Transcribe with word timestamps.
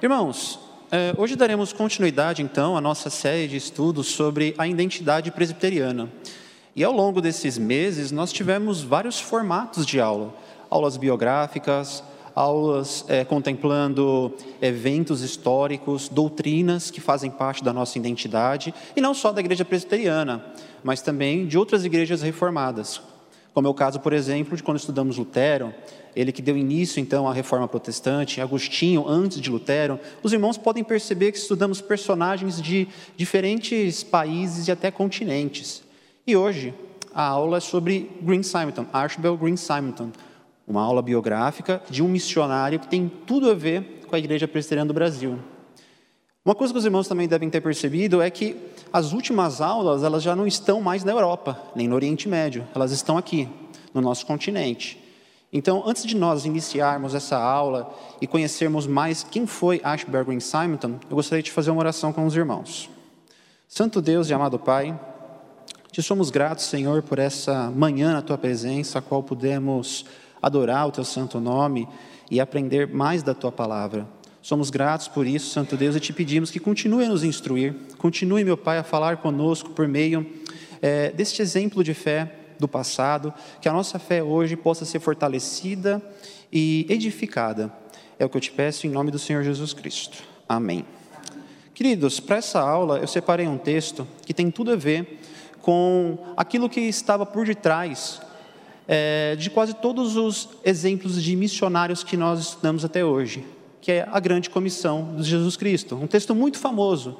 Irmãos, 0.00 0.60
eh, 0.92 1.12
hoje 1.18 1.34
daremos 1.34 1.72
continuidade 1.72 2.40
então 2.40 2.76
à 2.76 2.80
nossa 2.80 3.10
série 3.10 3.48
de 3.48 3.56
estudos 3.56 4.06
sobre 4.06 4.54
a 4.56 4.64
identidade 4.64 5.32
presbiteriana. 5.32 6.08
E 6.76 6.84
ao 6.84 6.92
longo 6.92 7.20
desses 7.20 7.58
meses 7.58 8.12
nós 8.12 8.32
tivemos 8.32 8.80
vários 8.80 9.18
formatos 9.18 9.84
de 9.84 10.00
aula: 10.00 10.32
aulas 10.70 10.96
biográficas, 10.96 12.04
aulas 12.32 13.04
é, 13.08 13.24
contemplando 13.24 14.32
eventos 14.62 15.22
históricos, 15.22 16.08
doutrinas 16.08 16.92
que 16.92 17.00
fazem 17.00 17.28
parte 17.28 17.64
da 17.64 17.72
nossa 17.72 17.98
identidade, 17.98 18.72
e 18.94 19.00
não 19.00 19.12
só 19.12 19.32
da 19.32 19.40
igreja 19.40 19.64
presbiteriana, 19.64 20.44
mas 20.84 21.02
também 21.02 21.44
de 21.44 21.58
outras 21.58 21.84
igrejas 21.84 22.22
reformadas. 22.22 23.02
Como 23.58 23.66
é 23.66 23.70
o 23.72 23.74
caso, 23.74 23.98
por 23.98 24.12
exemplo, 24.12 24.56
de 24.56 24.62
quando 24.62 24.78
estudamos 24.78 25.16
Lutero, 25.16 25.74
ele 26.14 26.30
que 26.30 26.40
deu 26.40 26.56
início 26.56 27.00
então 27.00 27.26
à 27.26 27.32
reforma 27.32 27.66
protestante, 27.66 28.40
Agostinho 28.40 29.04
antes 29.08 29.40
de 29.40 29.50
Lutero, 29.50 29.98
os 30.22 30.32
irmãos 30.32 30.56
podem 30.56 30.84
perceber 30.84 31.32
que 31.32 31.38
estudamos 31.38 31.80
personagens 31.80 32.62
de 32.62 32.86
diferentes 33.16 34.04
países 34.04 34.68
e 34.68 34.70
até 34.70 34.92
continentes. 34.92 35.82
E 36.24 36.36
hoje 36.36 36.72
a 37.12 37.24
aula 37.24 37.56
é 37.56 37.60
sobre 37.60 38.08
Green 38.22 38.44
Simonton, 38.44 38.86
Archibald 38.92 39.40
Green 39.40 39.56
Simonton, 39.56 40.12
uma 40.64 40.82
aula 40.82 41.02
biográfica 41.02 41.82
de 41.90 42.00
um 42.00 42.06
missionário 42.06 42.78
que 42.78 42.86
tem 42.86 43.10
tudo 43.26 43.50
a 43.50 43.54
ver 43.54 44.02
com 44.06 44.14
a 44.14 44.20
Igreja 44.20 44.46
Presbiteriana 44.46 44.86
do 44.86 44.94
Brasil. 44.94 45.36
Uma 46.48 46.54
coisa 46.54 46.72
que 46.72 46.78
os 46.78 46.84
irmãos 46.86 47.06
também 47.06 47.28
devem 47.28 47.50
ter 47.50 47.60
percebido 47.60 48.22
é 48.22 48.30
que 48.30 48.56
as 48.90 49.12
últimas 49.12 49.60
aulas 49.60 50.02
elas 50.02 50.22
já 50.22 50.34
não 50.34 50.46
estão 50.46 50.80
mais 50.80 51.04
na 51.04 51.12
Europa, 51.12 51.60
nem 51.76 51.86
no 51.86 51.94
Oriente 51.94 52.26
Médio, 52.26 52.66
elas 52.74 52.90
estão 52.90 53.18
aqui, 53.18 53.46
no 53.92 54.00
nosso 54.00 54.24
continente. 54.24 54.98
Então, 55.52 55.82
antes 55.86 56.06
de 56.06 56.16
nós 56.16 56.46
iniciarmos 56.46 57.14
essa 57.14 57.36
aula 57.36 57.94
e 58.18 58.26
conhecermos 58.26 58.86
mais 58.86 59.22
quem 59.22 59.46
foi 59.46 59.82
Green 60.26 60.40
Simonton, 60.40 60.98
eu 61.10 61.16
gostaria 61.16 61.42
de 61.42 61.52
fazer 61.52 61.70
uma 61.70 61.80
oração 61.80 62.14
com 62.14 62.24
os 62.24 62.34
irmãos. 62.34 62.88
Santo 63.68 64.00
Deus 64.00 64.30
e 64.30 64.32
amado 64.32 64.58
Pai, 64.58 64.98
te 65.92 66.02
somos 66.02 66.30
gratos, 66.30 66.64
Senhor, 66.64 67.02
por 67.02 67.18
essa 67.18 67.70
manhã 67.70 68.14
na 68.14 68.22
tua 68.22 68.38
presença, 68.38 69.00
a 69.00 69.02
qual 69.02 69.22
pudemos 69.22 70.06
adorar 70.40 70.88
o 70.88 70.92
teu 70.92 71.04
santo 71.04 71.40
nome 71.40 71.86
e 72.30 72.40
aprender 72.40 72.88
mais 72.88 73.22
da 73.22 73.34
tua 73.34 73.52
palavra. 73.52 74.16
Somos 74.48 74.70
gratos 74.70 75.08
por 75.08 75.26
isso, 75.26 75.50
Santo 75.50 75.76
Deus, 75.76 75.94
e 75.94 76.00
te 76.00 76.10
pedimos 76.10 76.50
que 76.50 76.58
continue 76.58 77.04
a 77.04 77.08
nos 77.10 77.22
instruir, 77.22 77.74
continue, 77.98 78.42
meu 78.44 78.56
Pai, 78.56 78.78
a 78.78 78.82
falar 78.82 79.18
conosco 79.18 79.72
por 79.72 79.86
meio 79.86 80.26
é, 80.80 81.10
deste 81.10 81.42
exemplo 81.42 81.84
de 81.84 81.92
fé 81.92 82.32
do 82.58 82.66
passado, 82.66 83.30
que 83.60 83.68
a 83.68 83.72
nossa 83.74 83.98
fé 83.98 84.22
hoje 84.22 84.56
possa 84.56 84.86
ser 84.86 85.00
fortalecida 85.00 86.00
e 86.50 86.86
edificada. 86.88 87.70
É 88.18 88.24
o 88.24 88.28
que 88.30 88.38
eu 88.38 88.40
te 88.40 88.50
peço 88.50 88.86
em 88.86 88.90
nome 88.90 89.10
do 89.10 89.18
Senhor 89.18 89.42
Jesus 89.42 89.74
Cristo. 89.74 90.22
Amém. 90.48 90.86
Queridos, 91.74 92.18
para 92.18 92.36
essa 92.36 92.58
aula 92.58 93.00
eu 93.00 93.06
separei 93.06 93.46
um 93.46 93.58
texto 93.58 94.08
que 94.24 94.32
tem 94.32 94.50
tudo 94.50 94.72
a 94.72 94.76
ver 94.76 95.20
com 95.60 96.16
aquilo 96.38 96.70
que 96.70 96.80
estava 96.80 97.26
por 97.26 97.44
detrás 97.44 98.18
é, 98.88 99.36
de 99.36 99.50
quase 99.50 99.74
todos 99.74 100.16
os 100.16 100.48
exemplos 100.64 101.22
de 101.22 101.36
missionários 101.36 102.02
que 102.02 102.16
nós 102.16 102.40
estudamos 102.40 102.82
até 102.82 103.04
hoje, 103.04 103.44
que 103.80 103.92
é 103.92 104.08
a 104.10 104.20
grande 104.20 104.50
comissão 104.50 105.16
de 105.16 105.22
Jesus 105.24 105.56
Cristo. 105.56 105.96
Um 105.96 106.06
texto 106.06 106.34
muito 106.34 106.58
famoso, 106.58 107.16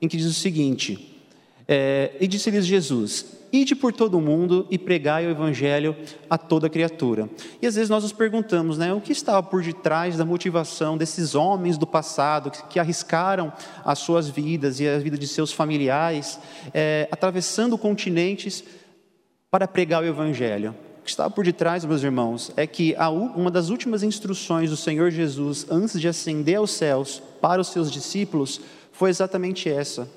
em 0.00 0.08
que 0.08 0.16
diz 0.16 0.26
o 0.26 0.34
seguinte: 0.34 1.20
é, 1.68 2.12
E 2.20 2.26
disse-lhes 2.26 2.66
Jesus: 2.66 3.42
Ide 3.52 3.74
por 3.74 3.92
todo 3.92 4.16
o 4.16 4.20
mundo 4.20 4.66
e 4.70 4.78
pregai 4.78 5.26
o 5.26 5.30
evangelho 5.30 5.94
a 6.28 6.38
toda 6.38 6.70
criatura. 6.70 7.28
E 7.60 7.66
às 7.66 7.74
vezes 7.74 7.90
nós 7.90 8.02
nos 8.02 8.12
perguntamos, 8.12 8.78
né, 8.78 8.94
o 8.94 9.00
que 9.00 9.12
estava 9.12 9.42
por 9.42 9.62
detrás 9.62 10.16
da 10.16 10.24
motivação 10.24 10.96
desses 10.96 11.34
homens 11.34 11.76
do 11.76 11.86
passado 11.86 12.50
que, 12.50 12.62
que 12.64 12.80
arriscaram 12.80 13.52
as 13.84 13.98
suas 13.98 14.26
vidas 14.26 14.80
e 14.80 14.88
a 14.88 14.98
vida 14.98 15.18
de 15.18 15.28
seus 15.28 15.52
familiares, 15.52 16.38
é, 16.72 17.06
atravessando 17.12 17.76
continentes 17.76 18.64
para 19.50 19.68
pregar 19.68 20.02
o 20.02 20.06
evangelho. 20.06 20.74
Que 21.04 21.10
estava 21.10 21.30
por 21.30 21.44
detrás, 21.44 21.84
meus 21.84 22.02
irmãos, 22.02 22.52
é 22.56 22.66
que 22.66 22.94
uma 23.34 23.50
das 23.50 23.70
últimas 23.70 24.02
instruções 24.02 24.70
do 24.70 24.76
Senhor 24.76 25.10
Jesus 25.10 25.66
antes 25.68 26.00
de 26.00 26.06
ascender 26.06 26.56
aos 26.56 26.70
céus 26.70 27.20
para 27.40 27.60
os 27.60 27.68
seus 27.68 27.90
discípulos 27.90 28.60
foi 28.92 29.10
exatamente 29.10 29.68
essa: 29.68 30.08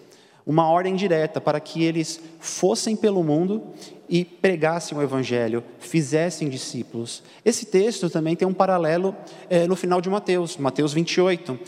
uma 0.46 0.70
ordem 0.70 0.96
direta 0.96 1.42
para 1.42 1.60
que 1.60 1.84
eles 1.84 2.20
fossem 2.40 2.96
pelo 2.96 3.24
mundo 3.24 3.64
e 4.08 4.24
pregassem 4.24 4.96
o 4.96 5.02
Evangelho, 5.02 5.64
fizessem 5.80 6.50
discípulos. 6.50 7.24
Esse 7.44 7.66
texto 7.66 8.10
também 8.10 8.36
tem 8.36 8.48
um 8.48 8.54
paralelo 8.54 9.16
é, 9.50 9.66
no 9.66 9.76
final 9.76 10.00
de 10.00 10.10
Mateus, 10.10 10.56
Mateus 10.58 10.94
28, 10.94 11.60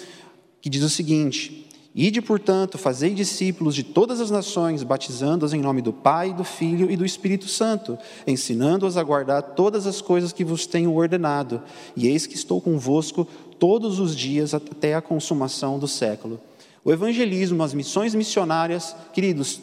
que 0.61 0.69
diz 0.69 0.83
o 0.83 0.89
seguinte: 0.89 1.66
Ide, 1.99 2.21
portanto, 2.21 2.77
fazei 2.77 3.09
discípulos 3.09 3.73
de 3.73 3.81
todas 3.81 4.21
as 4.21 4.29
nações, 4.29 4.83
batizando-os 4.83 5.51
em 5.51 5.59
nome 5.59 5.81
do 5.81 5.91
Pai, 5.91 6.31
do 6.31 6.43
Filho 6.43 6.91
e 6.91 6.95
do 6.95 7.03
Espírito 7.03 7.47
Santo, 7.47 7.97
ensinando-os 8.27 8.97
a 8.97 9.03
guardar 9.03 9.41
todas 9.41 9.87
as 9.87 9.99
coisas 9.99 10.31
que 10.31 10.45
vos 10.45 10.67
tenho 10.67 10.93
ordenado. 10.93 11.59
E 11.95 12.07
eis 12.07 12.27
que 12.27 12.35
estou 12.35 12.61
convosco 12.61 13.27
todos 13.57 13.99
os 13.99 14.15
dias 14.15 14.53
até 14.53 14.93
a 14.93 15.01
consumação 15.01 15.79
do 15.79 15.87
século. 15.87 16.39
O 16.85 16.91
evangelismo, 16.91 17.63
as 17.63 17.73
missões 17.73 18.13
missionárias, 18.13 18.95
queridos, 19.11 19.59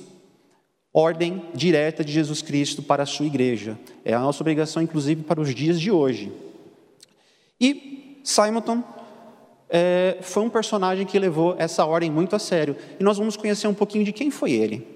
ordem 0.92 1.40
direta 1.54 2.04
de 2.04 2.12
Jesus 2.12 2.42
Cristo 2.42 2.82
para 2.82 3.04
a 3.04 3.06
sua 3.06 3.26
igreja. 3.26 3.78
É 4.04 4.12
a 4.12 4.18
nossa 4.18 4.42
obrigação, 4.42 4.82
inclusive, 4.82 5.22
para 5.22 5.40
os 5.40 5.54
dias 5.54 5.80
de 5.80 5.92
hoje. 5.92 6.32
E 7.60 8.18
Simonton 8.24 8.82
é, 9.69 10.19
foi 10.20 10.42
um 10.42 10.50
personagem 10.50 11.06
que 11.06 11.19
levou 11.19 11.54
essa 11.58 11.84
ordem 11.84 12.10
muito 12.10 12.36
a 12.36 12.38
sério. 12.38 12.76
E 12.98 13.04
nós 13.04 13.19
vamos 13.19 13.36
conhecer 13.36 13.66
um 13.66 13.75
pouquinho 13.75 14.04
de 14.04 14.12
quem 14.12 14.30
foi 14.30 14.52
ele. 14.52 14.86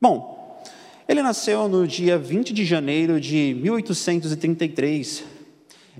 Bom, 0.00 0.60
ele 1.08 1.22
nasceu 1.22 1.68
no 1.68 1.86
dia 1.86 2.18
20 2.18 2.52
de 2.52 2.64
janeiro 2.64 3.20
de 3.20 3.56
1833, 3.60 5.24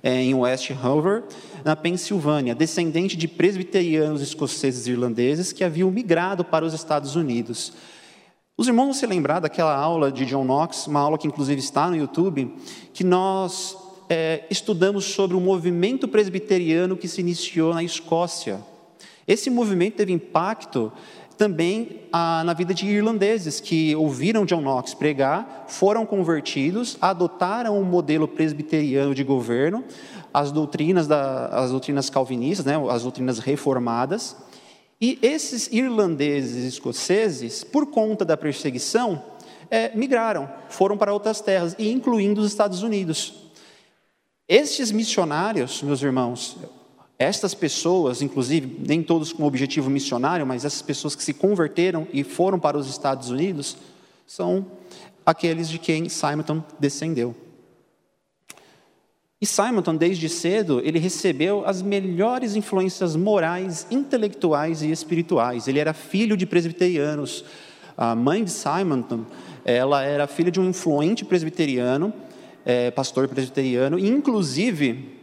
é, 0.03 0.23
em 0.23 0.35
West 0.35 0.71
Hanover, 0.71 1.25
na 1.65 1.77
Pensilvânia, 1.77 2.55
descendente 2.55 3.17
de 3.17 3.29
presbiterianos 3.29 4.23
escoceses 4.23 4.87
e 4.87 4.93
irlandeses 4.93 5.53
que 5.53 5.63
haviam 5.63 5.91
migrado 5.91 6.45
para 6.45 6.65
os 6.65 6.73
Estados 6.73 7.15
Unidos. 7.15 7.73
Os 8.57 8.69
irmãos 8.69 8.85
vão 8.85 8.95
se 8.95 9.07
lembrar 9.07 9.41
daquela 9.41 9.75
aula 9.75 10.11
de 10.13 10.25
John 10.27 10.45
Knox, 10.45 10.87
uma 10.87 11.01
aula 11.01 11.19
que 11.19 11.27
inclusive 11.27 11.61
está 11.61 11.89
no 11.89 11.97
YouTube, 11.97 12.55
que 12.93 13.03
nós 13.03 13.77
é, 14.15 14.45
estudamos 14.51 15.07
sobre 15.07 15.35
o 15.35 15.41
movimento 15.41 16.07
presbiteriano 16.07 16.99
que 16.99 17.09
se 17.09 17.23
iniciou 17.23 17.73
na 17.73 17.83
Escócia. 17.83 18.61
Esse 19.27 19.49
movimento 19.49 19.95
teve 19.95 20.13
impacto 20.13 20.93
também 21.39 22.03
ah, 22.13 22.43
na 22.45 22.53
vida 22.53 22.75
de 22.75 22.87
irlandeses 22.87 23.59
que 23.59 23.97
ouviram 23.97 24.45
John 24.45 24.61
Knox 24.61 24.93
pregar, 24.93 25.65
foram 25.67 26.05
convertidos, 26.05 26.99
adotaram 27.01 27.75
o 27.75 27.81
um 27.81 27.85
modelo 27.85 28.29
presbiteriano 28.29 29.15
de 29.15 29.25
governo, 29.25 29.83
as 30.35 30.53
doutrinas, 30.53 31.07
da, 31.07 31.47
as 31.47 31.71
doutrinas 31.71 32.11
calvinistas, 32.11 32.67
né, 32.67 32.75
as 32.91 33.05
doutrinas 33.05 33.39
reformadas. 33.39 34.37
E 35.01 35.19
esses 35.23 35.73
irlandeses 35.73 36.67
escoceses, 36.67 37.65
por 37.65 37.87
conta 37.87 38.27
da 38.27 38.37
perseguição, 38.37 39.23
é, 39.71 39.91
migraram, 39.97 40.51
foram 40.69 40.99
para 40.99 41.15
outras 41.15 41.41
terras, 41.41 41.75
incluindo 41.79 42.43
os 42.43 42.47
Estados 42.47 42.83
Unidos. 42.83 43.42
Estes 44.55 44.93
missionários, 44.93 45.83
meus 45.83 46.03
irmãos, 46.03 46.59
estas 47.19 47.55
pessoas, 47.55 48.21
inclusive, 48.21 48.85
nem 48.87 49.03
todos 49.03 49.33
com 49.33 49.45
objetivo 49.45 49.89
missionário, 49.89 50.47
mas 50.47 50.63
essas 50.63 50.83
pessoas 50.83 51.17
que 51.17 51.23
se 51.23 51.33
converteram 51.33 52.07
e 52.13 52.23
foram 52.23 52.61
para 52.61 52.77
os 52.77 52.87
Estados 52.87 53.31
Unidos, 53.31 53.79
são 54.27 54.67
aqueles 55.25 55.71
de 55.71 55.79
quem 55.79 56.07
Simonton 56.07 56.63
descendeu. 56.79 57.35
E 59.41 59.47
Simonton, 59.47 59.97
desde 59.97 60.29
cedo, 60.29 60.83
ele 60.85 60.99
recebeu 60.99 61.65
as 61.67 61.81
melhores 61.81 62.55
influências 62.55 63.17
morais, 63.17 63.87
intelectuais 63.91 64.83
e 64.83 64.91
espirituais. 64.91 65.67
Ele 65.67 65.79
era 65.79 65.95
filho 65.95 66.37
de 66.37 66.45
presbiterianos. 66.45 67.43
A 67.97 68.15
mãe 68.15 68.45
de 68.45 68.51
Simonton, 68.51 69.25
ela 69.65 70.05
era 70.05 70.27
filha 70.27 70.51
de 70.51 70.61
um 70.61 70.69
influente 70.69 71.25
presbiteriano 71.25 72.13
é, 72.65 72.91
pastor 72.91 73.29
presbiteriano, 73.29 73.99
e 73.99 74.09
inclusive 74.09 75.19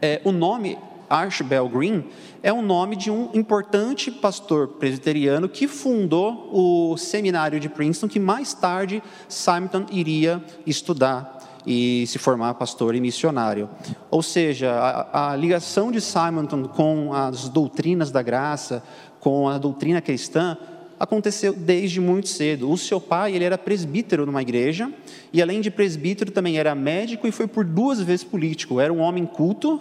é, 0.00 0.20
o 0.24 0.32
nome 0.32 0.78
Archibald 1.08 1.72
Green 1.72 2.04
é 2.42 2.52
o 2.52 2.60
nome 2.60 2.94
de 2.94 3.10
um 3.10 3.30
importante 3.34 4.10
pastor 4.10 4.68
presbiteriano 4.68 5.48
que 5.48 5.66
fundou 5.66 6.50
o 6.52 6.96
seminário 6.96 7.58
de 7.58 7.68
Princeton, 7.68 8.08
que 8.08 8.20
mais 8.20 8.52
tarde 8.52 9.02
Simonton 9.28 9.86
iria 9.90 10.42
estudar 10.66 11.38
e 11.66 12.06
se 12.06 12.18
formar 12.18 12.54
pastor 12.54 12.94
e 12.94 13.00
missionário. 13.00 13.68
Ou 14.10 14.22
seja, 14.22 14.72
a, 14.72 15.32
a 15.32 15.36
ligação 15.36 15.90
de 15.90 16.00
Simonton 16.00 16.64
com 16.64 17.12
as 17.12 17.48
doutrinas 17.48 18.10
da 18.10 18.22
graça, 18.22 18.82
com 19.20 19.48
a 19.48 19.58
doutrina 19.58 20.00
cristã, 20.00 20.56
aconteceu 20.98 21.52
desde 21.52 22.00
muito 22.00 22.28
cedo. 22.28 22.70
O 22.70 22.76
seu 22.76 23.00
pai, 23.00 23.34
ele 23.34 23.44
era 23.44 23.56
presbítero 23.56 24.26
numa 24.26 24.42
igreja, 24.42 24.92
e 25.32 25.40
além 25.40 25.60
de 25.60 25.70
presbítero 25.70 26.30
também 26.30 26.58
era 26.58 26.74
médico 26.74 27.26
e 27.26 27.32
foi 27.32 27.46
por 27.46 27.64
duas 27.64 28.00
vezes 28.00 28.24
político. 28.24 28.80
Era 28.80 28.92
um 28.92 29.00
homem 29.00 29.24
culto, 29.24 29.80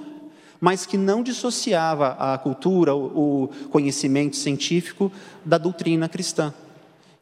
mas 0.60 0.86
que 0.86 0.98
não 0.98 1.24
dissociava 1.24 2.10
a 2.20 2.38
cultura, 2.38 2.96
o 2.96 3.50
conhecimento 3.72 4.36
científico 4.36 5.12
da 5.44 5.58
doutrina 5.58 6.08
cristã. 6.08 6.54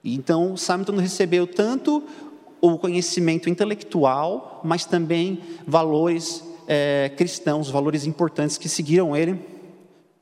Então, 0.04 0.56
Simonton 0.56 0.98
recebeu 0.98 1.48
tanto 1.48 2.04
o 2.62 2.78
conhecimento 2.78 3.50
intelectual, 3.50 4.62
mas 4.64 4.86
também 4.86 5.40
valores 5.66 6.44
é, 6.68 7.12
cristãos, 7.16 7.70
valores 7.70 8.06
importantes 8.06 8.58
que 8.58 8.70
seguiram 8.70 9.16
ele 9.16 9.40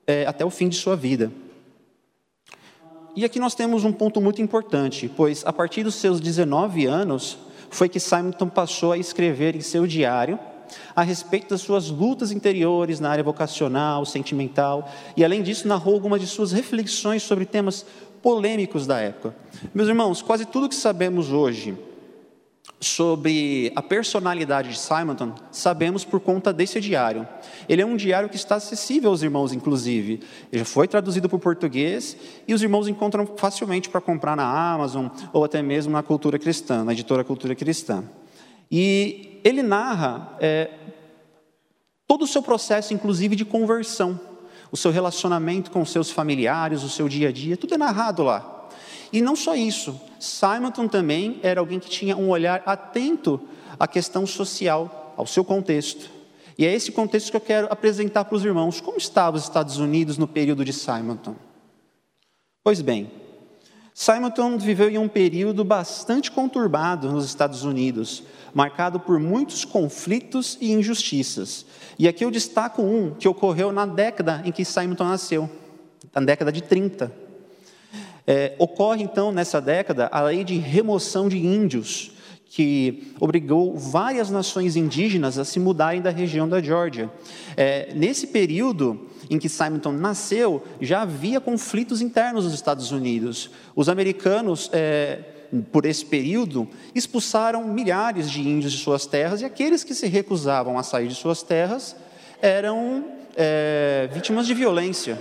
é, 0.05 0.25
até 0.25 0.43
o 0.45 0.49
fim 0.49 0.67
de 0.67 0.75
sua 0.75 0.95
vida. 0.95 1.31
E 3.15 3.23
aqui 3.23 3.39
nós 3.39 3.53
temos 3.53 3.83
um 3.83 3.91
ponto 3.91 4.19
muito 4.19 4.41
importante, 4.41 5.07
pois 5.07 5.45
a 5.45 5.53
partir 5.53 5.83
dos 5.83 5.93
seus 5.95 6.19
19 6.19 6.87
anos 6.87 7.37
foi 7.69 7.87
que 7.87 7.99
Simonton 7.99 8.49
passou 8.49 8.91
a 8.91 8.97
escrever 8.97 9.55
em 9.55 9.61
seu 9.61 9.85
diário 9.85 10.39
a 10.95 11.03
respeito 11.03 11.49
das 11.49 11.61
suas 11.61 11.91
lutas 11.91 12.31
interiores 12.31 12.99
na 12.99 13.11
área 13.11 13.23
vocacional, 13.23 14.03
sentimental, 14.03 14.89
e 15.15 15.23
além 15.23 15.43
disso 15.43 15.67
narrou 15.67 15.93
algumas 15.93 16.21
de 16.21 16.25
suas 16.25 16.51
reflexões 16.51 17.21
sobre 17.21 17.45
temas 17.45 17.85
polêmicos 18.23 18.87
da 18.87 18.99
época. 18.99 19.35
Meus 19.75 19.87
irmãos, 19.87 20.23
quase 20.23 20.45
tudo 20.47 20.67
que 20.67 20.73
sabemos 20.73 21.31
hoje 21.31 21.77
sobre 22.79 23.71
a 23.75 23.81
personalidade 23.81 24.69
de 24.69 24.77
Simonton, 24.77 25.33
sabemos 25.51 26.03
por 26.03 26.19
conta 26.19 26.53
desse 26.53 26.79
diário. 26.79 27.27
Ele 27.67 27.81
é 27.81 27.85
um 27.85 27.95
diário 27.95 28.29
que 28.29 28.35
está 28.35 28.55
acessível 28.55 29.09
aos 29.09 29.23
irmãos, 29.23 29.53
inclusive. 29.53 30.21
Ele 30.51 30.63
foi 30.63 30.87
traduzido 30.87 31.29
para 31.29 31.35
o 31.35 31.39
português 31.39 32.17
e 32.47 32.53
os 32.53 32.61
irmãos 32.61 32.87
encontram 32.87 33.25
facilmente 33.37 33.89
para 33.89 34.01
comprar 34.01 34.35
na 34.35 34.73
Amazon 34.73 35.07
ou 35.31 35.43
até 35.43 35.61
mesmo 35.61 35.93
na 35.93 36.03
Cultura 36.03 36.37
Cristã, 36.37 36.83
na 36.83 36.91
editora 36.91 37.23
Cultura 37.23 37.55
Cristã. 37.55 38.03
E 38.69 39.39
ele 39.43 39.63
narra 39.63 40.35
é, 40.39 40.69
todo 42.07 42.23
o 42.23 42.27
seu 42.27 42.41
processo, 42.41 42.93
inclusive 42.93 43.35
de 43.35 43.45
conversão, 43.45 44.19
o 44.71 44.77
seu 44.77 44.91
relacionamento 44.91 45.71
com 45.71 45.85
seus 45.85 46.11
familiares, 46.11 46.83
o 46.83 46.89
seu 46.89 47.07
dia 47.07 47.29
a 47.29 47.31
dia, 47.31 47.55
tudo 47.55 47.75
é 47.75 47.77
narrado 47.77 48.23
lá. 48.23 48.52
E 49.13 49.21
não 49.21 49.35
só 49.35 49.55
isso, 49.55 50.01
Simonton 50.19 50.87
também 50.87 51.39
era 51.43 51.59
alguém 51.59 51.79
que 51.79 51.87
tinha 51.87 52.17
um 52.17 52.29
olhar 52.29 52.63
atento 52.65 53.39
à 53.79 53.87
questão 53.87 54.25
social, 54.25 55.13
ao 55.15 55.27
seu 55.27 55.45
contexto. 55.45 56.09
E 56.57 56.65
é 56.65 56.73
esse 56.73 56.91
contexto 56.91 57.29
que 57.29 57.37
eu 57.37 57.41
quero 57.41 57.67
apresentar 57.69 58.25
para 58.25 58.35
os 58.35 58.43
irmãos. 58.43 58.81
Como 58.81 58.97
estavam 58.97 59.37
os 59.37 59.43
Estados 59.43 59.77
Unidos 59.77 60.17
no 60.17 60.27
período 60.27 60.65
de 60.65 60.73
Simonton? 60.73 61.35
Pois 62.63 62.81
bem, 62.81 63.11
Simonton 63.93 64.57
viveu 64.57 64.89
em 64.89 64.97
um 64.97 65.07
período 65.07 65.63
bastante 65.63 66.31
conturbado 66.31 67.11
nos 67.11 67.23
Estados 67.23 67.63
Unidos, 67.63 68.23
marcado 68.51 68.99
por 68.99 69.19
muitos 69.19 69.63
conflitos 69.63 70.57
e 70.59 70.71
injustiças. 70.71 71.67
E 71.99 72.07
aqui 72.07 72.25
eu 72.25 72.31
destaco 72.31 72.81
um 72.81 73.13
que 73.13 73.27
ocorreu 73.27 73.71
na 73.71 73.85
década 73.85 74.41
em 74.43 74.51
que 74.51 74.65
Simonton 74.65 75.05
nasceu, 75.05 75.47
na 76.15 76.21
década 76.21 76.51
de 76.51 76.63
30. 76.63 77.22
É, 78.25 78.53
ocorre 78.57 79.03
então 79.03 79.31
nessa 79.31 79.59
década 79.59 80.07
a 80.11 80.21
lei 80.21 80.43
de 80.43 80.57
remoção 80.57 81.27
de 81.27 81.37
índios, 81.37 82.11
que 82.55 83.13
obrigou 83.19 83.75
várias 83.75 84.29
nações 84.29 84.75
indígenas 84.75 85.39
a 85.39 85.43
se 85.43 85.59
mudarem 85.59 86.01
da 86.01 86.11
região 86.11 86.47
da 86.47 86.61
Geórgia. 86.61 87.09
É, 87.57 87.91
nesse 87.95 88.27
período 88.27 89.07
em 89.27 89.39
que 89.39 89.49
Simonton 89.49 89.91
nasceu, 89.91 90.63
já 90.79 91.01
havia 91.01 91.41
conflitos 91.41 91.99
internos 91.99 92.45
nos 92.45 92.53
Estados 92.53 92.91
Unidos. 92.91 93.49
Os 93.75 93.89
americanos, 93.89 94.69
é, 94.71 95.19
por 95.71 95.83
esse 95.85 96.05
período, 96.05 96.67
expulsaram 96.93 97.67
milhares 97.67 98.29
de 98.29 98.41
índios 98.41 98.71
de 98.71 98.77
suas 98.77 99.07
terras 99.07 99.41
e 99.41 99.45
aqueles 99.45 99.83
que 99.83 99.95
se 99.95 100.07
recusavam 100.07 100.77
a 100.77 100.83
sair 100.83 101.07
de 101.07 101.15
suas 101.15 101.41
terras 101.41 101.95
eram 102.39 103.05
é, 103.35 104.09
vítimas 104.13 104.45
de 104.45 104.53
violência. 104.53 105.17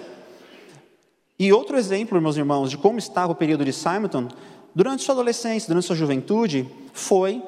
E 1.43 1.53
outro 1.53 1.77
exemplo, 1.77 2.23
meus 2.23 2.37
irmãos, 2.37 2.71
de 2.71 2.79
como 2.79 3.01
estava 3.01 3.33
o 3.33 3.35
período 3.35 3.65
de 3.65 3.73
Simonton, 3.73 4.29
durante 4.73 5.03
sua 5.03 5.13
adolescência, 5.13 5.67
durante 5.67 5.85
sua 5.85 5.97
juventude, 5.97 6.69
foi 6.93 7.43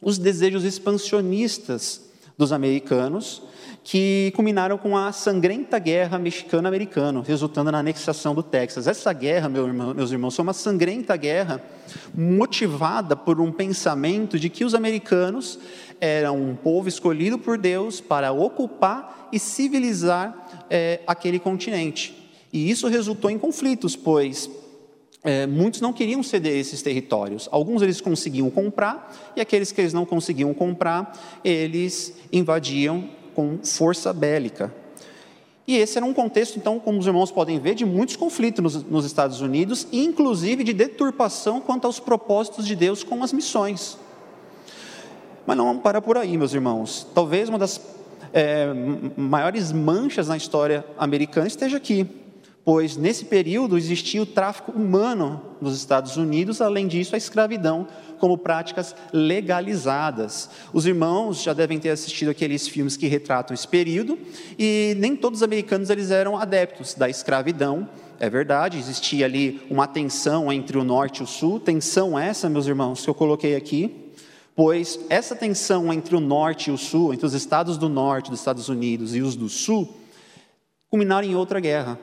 os 0.00 0.16
desejos 0.16 0.62
expansionistas 0.62 2.02
dos 2.38 2.52
americanos, 2.52 3.42
que 3.82 4.32
culminaram 4.36 4.78
com 4.78 4.96
a 4.96 5.10
sangrenta 5.10 5.76
guerra 5.80 6.20
mexicano-americana, 6.20 7.20
resultando 7.26 7.72
na 7.72 7.80
anexação 7.80 8.32
do 8.32 8.44
Texas. 8.44 8.86
Essa 8.86 9.12
guerra, 9.12 9.48
meus 9.48 10.12
irmãos, 10.12 10.36
foi 10.36 10.44
uma 10.44 10.52
sangrenta 10.52 11.16
guerra 11.16 11.60
motivada 12.14 13.16
por 13.16 13.40
um 13.40 13.50
pensamento 13.50 14.38
de 14.38 14.48
que 14.48 14.64
os 14.64 14.72
americanos 14.72 15.58
eram 16.00 16.40
um 16.40 16.54
povo 16.54 16.88
escolhido 16.88 17.40
por 17.40 17.58
Deus 17.58 18.00
para 18.00 18.30
ocupar 18.30 19.28
e 19.32 19.38
civilizar 19.40 20.46
é, 20.70 21.00
aquele 21.08 21.40
continente. 21.40 22.19
E 22.52 22.70
isso 22.70 22.88
resultou 22.88 23.30
em 23.30 23.38
conflitos, 23.38 23.94
pois 23.94 24.50
é, 25.22 25.46
muitos 25.46 25.80
não 25.80 25.92
queriam 25.92 26.22
ceder 26.22 26.58
esses 26.58 26.82
territórios. 26.82 27.48
Alguns 27.52 27.82
eles 27.82 28.00
conseguiam 28.00 28.50
comprar, 28.50 29.32
e 29.36 29.40
aqueles 29.40 29.70
que 29.70 29.80
eles 29.80 29.92
não 29.92 30.06
conseguiam 30.06 30.52
comprar, 30.54 31.12
eles 31.44 32.14
invadiam 32.32 33.08
com 33.34 33.58
força 33.62 34.12
bélica. 34.12 34.74
E 35.66 35.76
esse 35.76 35.98
era 35.98 36.06
um 36.06 36.12
contexto, 36.12 36.56
então, 36.56 36.80
como 36.80 36.98
os 36.98 37.06
irmãos 37.06 37.30
podem 37.30 37.60
ver, 37.60 37.74
de 37.74 37.84
muitos 37.84 38.16
conflitos 38.16 38.62
nos, 38.62 38.84
nos 38.84 39.04
Estados 39.04 39.40
Unidos, 39.40 39.86
inclusive 39.92 40.64
de 40.64 40.72
deturpação 40.72 41.60
quanto 41.60 41.86
aos 41.86 42.00
propósitos 42.00 42.66
de 42.66 42.74
Deus 42.74 43.04
com 43.04 43.22
as 43.22 43.32
missões. 43.32 43.96
Mas 45.46 45.56
não 45.56 45.78
para 45.78 46.00
por 46.00 46.16
aí, 46.16 46.36
meus 46.36 46.54
irmãos. 46.54 47.06
Talvez 47.14 47.48
uma 47.48 47.58
das 47.58 47.80
é, 48.32 48.66
maiores 49.16 49.70
manchas 49.70 50.28
na 50.28 50.36
história 50.36 50.84
americana 50.98 51.46
esteja 51.46 51.76
aqui 51.76 52.08
pois 52.70 52.96
nesse 52.96 53.24
período 53.24 53.76
existia 53.76 54.22
o 54.22 54.26
tráfico 54.26 54.70
humano 54.70 55.42
nos 55.60 55.76
Estados 55.76 56.16
Unidos, 56.16 56.60
além 56.60 56.86
disso, 56.86 57.16
a 57.16 57.18
escravidão 57.18 57.84
como 58.16 58.38
práticas 58.38 58.94
legalizadas. 59.12 60.48
Os 60.72 60.86
irmãos 60.86 61.42
já 61.42 61.52
devem 61.52 61.80
ter 61.80 61.90
assistido 61.90 62.28
aqueles 62.28 62.68
filmes 62.68 62.96
que 62.96 63.08
retratam 63.08 63.54
esse 63.54 63.66
período, 63.66 64.16
e 64.56 64.94
nem 65.00 65.16
todos 65.16 65.40
os 65.40 65.42
americanos 65.42 65.90
eles 65.90 66.12
eram 66.12 66.38
adeptos 66.38 66.94
da 66.94 67.08
escravidão. 67.08 67.88
É 68.20 68.30
verdade, 68.30 68.78
existia 68.78 69.26
ali 69.26 69.60
uma 69.68 69.88
tensão 69.88 70.52
entre 70.52 70.78
o 70.78 70.84
norte 70.84 71.18
e 71.18 71.24
o 71.24 71.26
sul, 71.26 71.58
tensão 71.58 72.16
essa, 72.16 72.48
meus 72.48 72.68
irmãos, 72.68 73.02
que 73.02 73.10
eu 73.10 73.14
coloquei 73.14 73.56
aqui, 73.56 74.12
pois 74.54 74.96
essa 75.08 75.34
tensão 75.34 75.92
entre 75.92 76.14
o 76.14 76.20
norte 76.20 76.70
e 76.70 76.72
o 76.72 76.78
sul, 76.78 77.12
entre 77.12 77.26
os 77.26 77.34
estados 77.34 77.76
do 77.76 77.88
norte 77.88 78.30
dos 78.30 78.38
Estados 78.38 78.68
Unidos 78.68 79.16
e 79.16 79.22
os 79.22 79.34
do 79.34 79.48
sul, 79.48 79.96
culminaram 80.88 81.26
em 81.26 81.34
outra 81.34 81.58
guerra, 81.58 81.98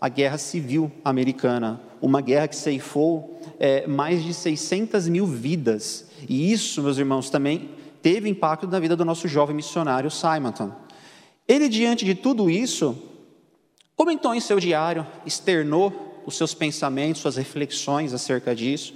a 0.00 0.08
Guerra 0.08 0.38
Civil 0.38 0.90
Americana, 1.04 1.80
uma 2.00 2.20
guerra 2.20 2.48
que 2.48 2.56
ceifou 2.56 3.40
é, 3.58 3.86
mais 3.86 4.22
de 4.22 4.32
600 4.32 5.08
mil 5.08 5.26
vidas. 5.26 6.06
E 6.28 6.52
isso, 6.52 6.82
meus 6.82 6.98
irmãos, 6.98 7.30
também 7.30 7.70
teve 8.00 8.28
impacto 8.28 8.66
na 8.66 8.78
vida 8.78 8.94
do 8.94 9.04
nosso 9.04 9.26
jovem 9.26 9.56
missionário 9.56 10.10
Simonton. 10.10 10.72
Ele, 11.46 11.68
diante 11.68 12.04
de 12.04 12.14
tudo 12.14 12.48
isso, 12.48 12.96
comentou 13.96 14.34
em 14.34 14.40
seu 14.40 14.60
diário, 14.60 15.06
externou 15.26 16.22
os 16.24 16.36
seus 16.36 16.54
pensamentos, 16.54 17.22
suas 17.22 17.36
reflexões 17.36 18.12
acerca 18.12 18.54
disso, 18.54 18.94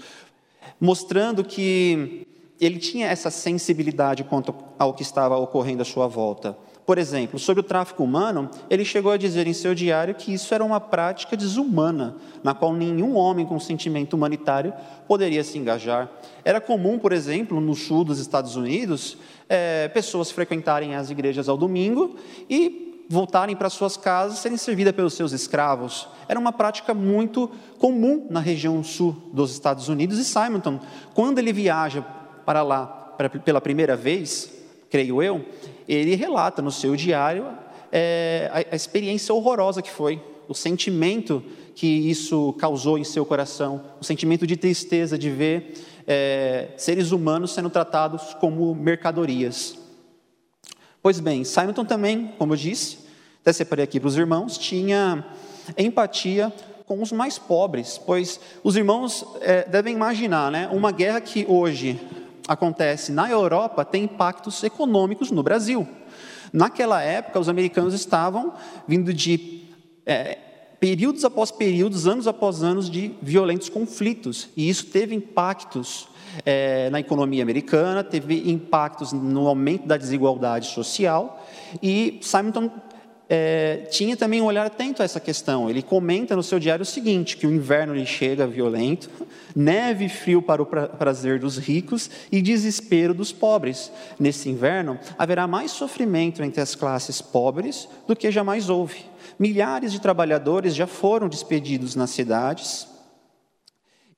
mostrando 0.81 1.43
que 1.43 2.27
ele 2.61 2.79
tinha 2.79 3.09
essa 3.09 3.31
sensibilidade 3.31 4.23
quanto 4.23 4.55
ao 4.79 4.95
que 4.95 5.03
estava 5.03 5.37
ocorrendo 5.37 5.83
à 5.83 5.85
sua 5.85 6.07
volta. 6.07 6.57
Por 6.85 6.99
exemplo, 6.99 7.39
sobre 7.39 7.61
o 7.61 7.65
tráfico 7.65 8.03
humano, 8.03 8.51
ele 8.69 8.85
chegou 8.85 9.13
a 9.13 9.17
dizer 9.17 9.47
em 9.47 9.53
seu 9.53 9.75
diário 9.75 10.15
que 10.15 10.35
isso 10.35 10.53
era 10.53 10.65
uma 10.65 10.81
prática 10.81 11.37
desumana, 11.37 12.17
na 12.43 12.55
qual 12.55 12.73
nenhum 12.73 13.15
homem 13.15 13.47
com 13.47 13.59
sentimento 13.61 14.15
humanitário 14.15 14.73
poderia 15.07 15.45
se 15.45 15.57
engajar. 15.59 16.11
Era 16.45 16.61
comum, 16.61 16.99
por 16.99 17.13
exemplo, 17.13 17.61
no 17.61 17.75
sul 17.75 18.03
dos 18.05 18.19
Estados 18.19 18.57
Unidos, 18.57 19.17
é, 19.49 19.89
pessoas 19.89 20.31
frequentarem 20.31 20.97
as 20.97 21.09
igrejas 21.09 21.49
ao 21.49 21.57
domingo 21.57 22.17
e 22.51 23.05
voltarem 23.09 23.55
para 23.55 23.69
suas 23.69 23.97
casas 23.97 24.39
serem 24.39 24.57
servidas 24.57 24.95
pelos 24.95 25.15
seus 25.15 25.33
escravos. 25.33 26.09
Era 26.27 26.41
uma 26.41 26.53
prática 26.53 26.95
muito 26.95 27.51
comum 27.79 28.27
na 28.31 28.41
região 28.41 28.83
sul 28.83 29.31
dos 29.33 29.53
Estados 29.53 29.89
Unidos. 29.89 30.19
E 30.19 30.25
Simonton, 30.25 30.81
quando 31.15 31.39
ele 31.39 31.53
viaja 31.53 32.03
para 32.45 32.63
lá 32.63 33.15
pela 33.45 33.61
primeira 33.61 33.95
vez, 33.95 34.51
creio 34.91 35.23
eu, 35.23 35.45
ele 35.93 36.15
relata 36.15 36.63
no 36.63 36.71
seu 36.71 36.97
diário 36.97 37.47
é, 37.91 38.51
a, 38.53 38.75
a 38.75 38.77
experiência 38.77 39.35
horrorosa 39.35 39.83
que 39.83 39.91
foi, 39.91 40.23
o 40.49 40.55
sentimento 40.55 41.43
que 41.75 41.87
isso 41.87 42.55
causou 42.55 42.99
em 42.99 43.05
seu 43.05 43.25
coração, 43.25 43.83
o 44.01 44.05
sentimento 44.05 44.47
de 44.47 44.57
tristeza 44.57 45.19
de 45.19 45.31
ver 45.31 45.75
é, 46.07 46.69
seres 46.77 47.13
humanos 47.13 47.53
sendo 47.53 47.71
tratados 47.71 48.35
como 48.35 48.75
mercadorias. 48.75 49.79
Pois 51.03 51.19
bem, 51.21 51.45
Simonton 51.45 51.85
também, 51.85 52.33
como 52.39 52.53
eu 52.53 52.57
disse, 52.57 52.99
até 53.41 53.53
separei 53.53 53.85
aqui 53.85 53.99
para 53.99 54.09
os 54.09 54.17
irmãos, 54.17 54.57
tinha 54.57 55.25
empatia 55.77 56.53
com 56.87 57.01
os 57.01 57.13
mais 57.13 57.39
pobres, 57.39 57.99
pois 57.99 58.41
os 58.63 58.77
irmãos 58.77 59.25
é, 59.41 59.65
devem 59.69 59.95
imaginar, 59.95 60.51
né, 60.51 60.69
uma 60.73 60.93
guerra 60.93 61.21
que 61.21 61.47
hoje 61.49 61.99
acontece 62.49 63.13
na 63.13 63.31
Europa 63.31 63.85
tem 63.85 64.05
impactos 64.05 64.63
econômicos 64.63 65.31
no 65.31 65.43
Brasil. 65.43 65.87
Naquela 66.53 67.03
época, 67.03 67.41
os 67.41 67.49
americanos 67.49 67.95
estavam 67.95 68.53
vindo 68.87 69.13
de 69.15 69.63
é, 70.05 70.39
períodos 70.79 71.25
após 71.25 71.51
períodos, 71.51 72.07
anos 72.07 72.27
após 72.27 72.63
anos 72.63 72.91
de 72.91 73.15
violentos 73.23 73.69
conflitos, 73.69 74.49
e 74.57 74.69
isso 74.69 74.87
teve 74.87 75.15
impactos 75.15 76.09
é, 76.45 76.91
na 76.91 77.01
economia 77.01 77.43
americana, 77.43 78.03
teve 78.03 78.51
impactos 78.51 79.13
no 79.13 79.47
aumento 79.47 79.87
da 79.87 79.97
desigualdade 79.97 80.67
social, 80.67 81.47
e 81.83 82.19
Simonton 82.21 82.71
é, 83.29 83.87
tinha 83.91 84.17
também 84.17 84.41
um 84.41 84.45
olhar 84.45 84.67
atento 84.67 85.01
a 85.01 85.05
essa 85.05 85.21
questão. 85.21 85.71
Ele 85.71 85.83
comenta 85.83 86.37
no 86.37 86.43
seu 86.43 86.59
diário 86.59 86.83
o 86.83 86.87
seguinte: 86.87 87.37
que 87.37 87.47
o 87.47 87.53
inverno 87.53 87.95
lhe 87.95 88.05
chega 88.05 88.47
violento, 88.47 89.09
neve 89.55 90.07
e 90.07 90.09
frio 90.09 90.43
para 90.43 90.63
o 90.63 90.67
prazer 90.67 91.39
dos 91.39 91.57
ricos 91.57 92.11
e 92.31 92.43
desespero 92.43 93.15
dos 93.15 93.33
pobres. 93.33 93.91
Nesse 94.19 94.49
inverno 94.49 94.99
haverá 95.19 95.47
mais 95.47 95.71
sofrimento 95.71 96.43
entre 96.43 96.61
as 96.61 96.75
classes 96.75 97.23
pobres 97.23 97.89
do 98.07 98.17
que 98.17 98.31
jamais 98.31 98.69
houve. 98.69 99.05
Milhares 99.39 99.93
de 99.93 100.01
trabalhadores 100.01 100.75
já 100.75 100.87
foram 100.87 101.29
despedidos 101.29 101.97
nas 101.97 102.11
cidades 102.11 102.87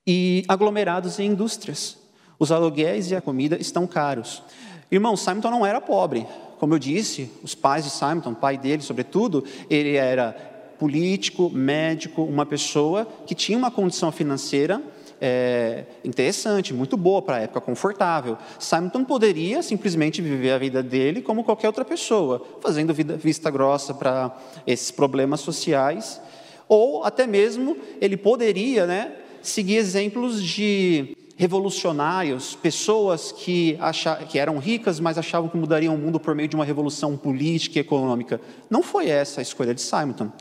e 0.05 0.43
aglomerados 0.47 1.19
em 1.19 1.27
indústrias. 1.27 1.97
Os 2.37 2.51
aluguéis 2.51 3.11
e 3.11 3.15
a 3.15 3.21
comida 3.21 3.57
estão 3.59 3.87
caros. 3.87 4.43
Irmão, 4.91 5.15
Simon 5.15 5.39
não 5.49 5.65
era 5.65 5.81
pobre, 5.81 6.27
como 6.59 6.73
eu 6.73 6.79
disse, 6.79 7.29
os 7.43 7.53
pais 7.55 7.85
de 7.85 7.91
Simon, 7.91 8.31
o 8.31 8.35
pai 8.35 8.57
dele, 8.57 8.81
sobretudo, 8.81 9.43
ele 9.69 9.95
era 9.95 10.33
político, 10.79 11.49
médico, 11.49 12.23
uma 12.23 12.45
pessoa 12.45 13.07
que 13.25 13.33
tinha 13.33 13.57
uma 13.57 13.71
condição 13.71 14.11
financeira 14.11 14.81
é, 15.21 15.85
interessante, 16.03 16.73
muito 16.73 16.97
boa 16.97 17.21
para 17.21 17.37
a 17.37 17.39
época, 17.39 17.61
confortável. 17.61 18.37
Simon 18.59 19.05
poderia 19.05 19.61
simplesmente 19.61 20.21
viver 20.21 20.51
a 20.51 20.57
vida 20.57 20.83
dele 20.83 21.21
como 21.21 21.43
qualquer 21.43 21.67
outra 21.67 21.85
pessoa, 21.85 22.45
fazendo 22.61 22.93
vida, 22.93 23.15
vista 23.15 23.49
grossa 23.49 23.93
para 23.93 24.35
esses 24.67 24.91
problemas 24.91 25.39
sociais, 25.39 26.21
ou 26.67 27.03
até 27.03 27.25
mesmo 27.27 27.77
ele 28.01 28.17
poderia 28.17 28.85
né, 28.85 29.13
seguir 29.41 29.77
exemplos 29.77 30.43
de 30.43 31.15
revolucionários, 31.35 32.55
pessoas 32.55 33.31
que, 33.31 33.77
achavam, 33.79 34.25
que 34.25 34.39
eram 34.39 34.57
ricas, 34.57 34.99
mas 34.99 35.17
achavam 35.17 35.49
que 35.49 35.57
mudariam 35.57 35.93
o 35.93 35.97
mundo 35.97 36.19
por 36.19 36.33
meio 36.33 36.47
de 36.47 36.55
uma 36.55 36.63
revolução 36.63 37.17
política 37.17 37.77
e 37.77 37.81
econômica. 37.81 38.39
Não 38.69 38.81
foi 38.81 39.09
essa 39.09 39.41
a 39.41 39.43
escolha 39.43 39.73
de 39.73 39.81
Simonton. 39.81 40.31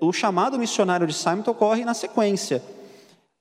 O 0.00 0.12
chamado 0.12 0.58
missionário 0.58 1.06
de 1.06 1.14
Simonton 1.14 1.52
ocorre 1.52 1.84
na 1.84 1.94
sequência. 1.94 2.62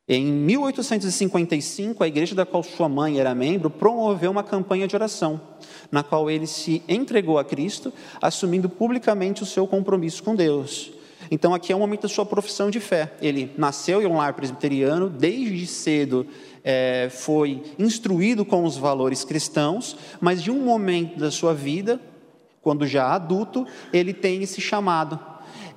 Em 0.07 0.23
1855, 0.23 2.03
a 2.03 2.07
igreja 2.07 2.35
da 2.35 2.45
qual 2.45 2.61
sua 2.61 2.87
mãe 2.87 3.19
era 3.19 3.33
membro 3.33 3.71
promoveu 3.71 4.29
uma 4.29 4.43
campanha 4.43 4.87
de 4.87 4.95
oração, 4.95 5.41
na 5.91 6.03
qual 6.03 6.29
ele 6.29 6.45
se 6.45 6.83
entregou 6.87 7.39
a 7.39 7.43
Cristo, 7.43 7.91
assumindo 8.21 8.69
publicamente 8.69 9.41
o 9.41 9.47
seu 9.47 9.65
compromisso 9.65 10.21
com 10.21 10.35
Deus. 10.35 10.91
Então, 11.31 11.55
aqui 11.55 11.73
é 11.73 11.75
o 11.75 11.79
momento 11.79 12.03
da 12.03 12.07
sua 12.07 12.23
profissão 12.23 12.69
de 12.69 12.79
fé. 12.79 13.13
Ele 13.19 13.51
nasceu 13.57 13.99
em 13.99 14.05
um 14.05 14.17
lar 14.17 14.33
presbiteriano, 14.33 15.09
desde 15.09 15.65
cedo 15.65 16.27
é, 16.65 17.09
foi 17.11 17.61
instruído 17.77 18.43
com 18.43 18.63
os 18.63 18.75
valores 18.75 19.23
cristãos, 19.23 19.95
mas 20.19 20.41
de 20.41 20.49
um 20.49 20.65
momento 20.65 21.19
da 21.19 21.29
sua 21.29 21.53
vida, 21.53 22.01
quando 22.59 22.87
já 22.87 23.13
adulto, 23.13 23.67
ele 23.93 24.11
tem 24.11 24.41
esse 24.41 24.59
chamado. 24.59 25.19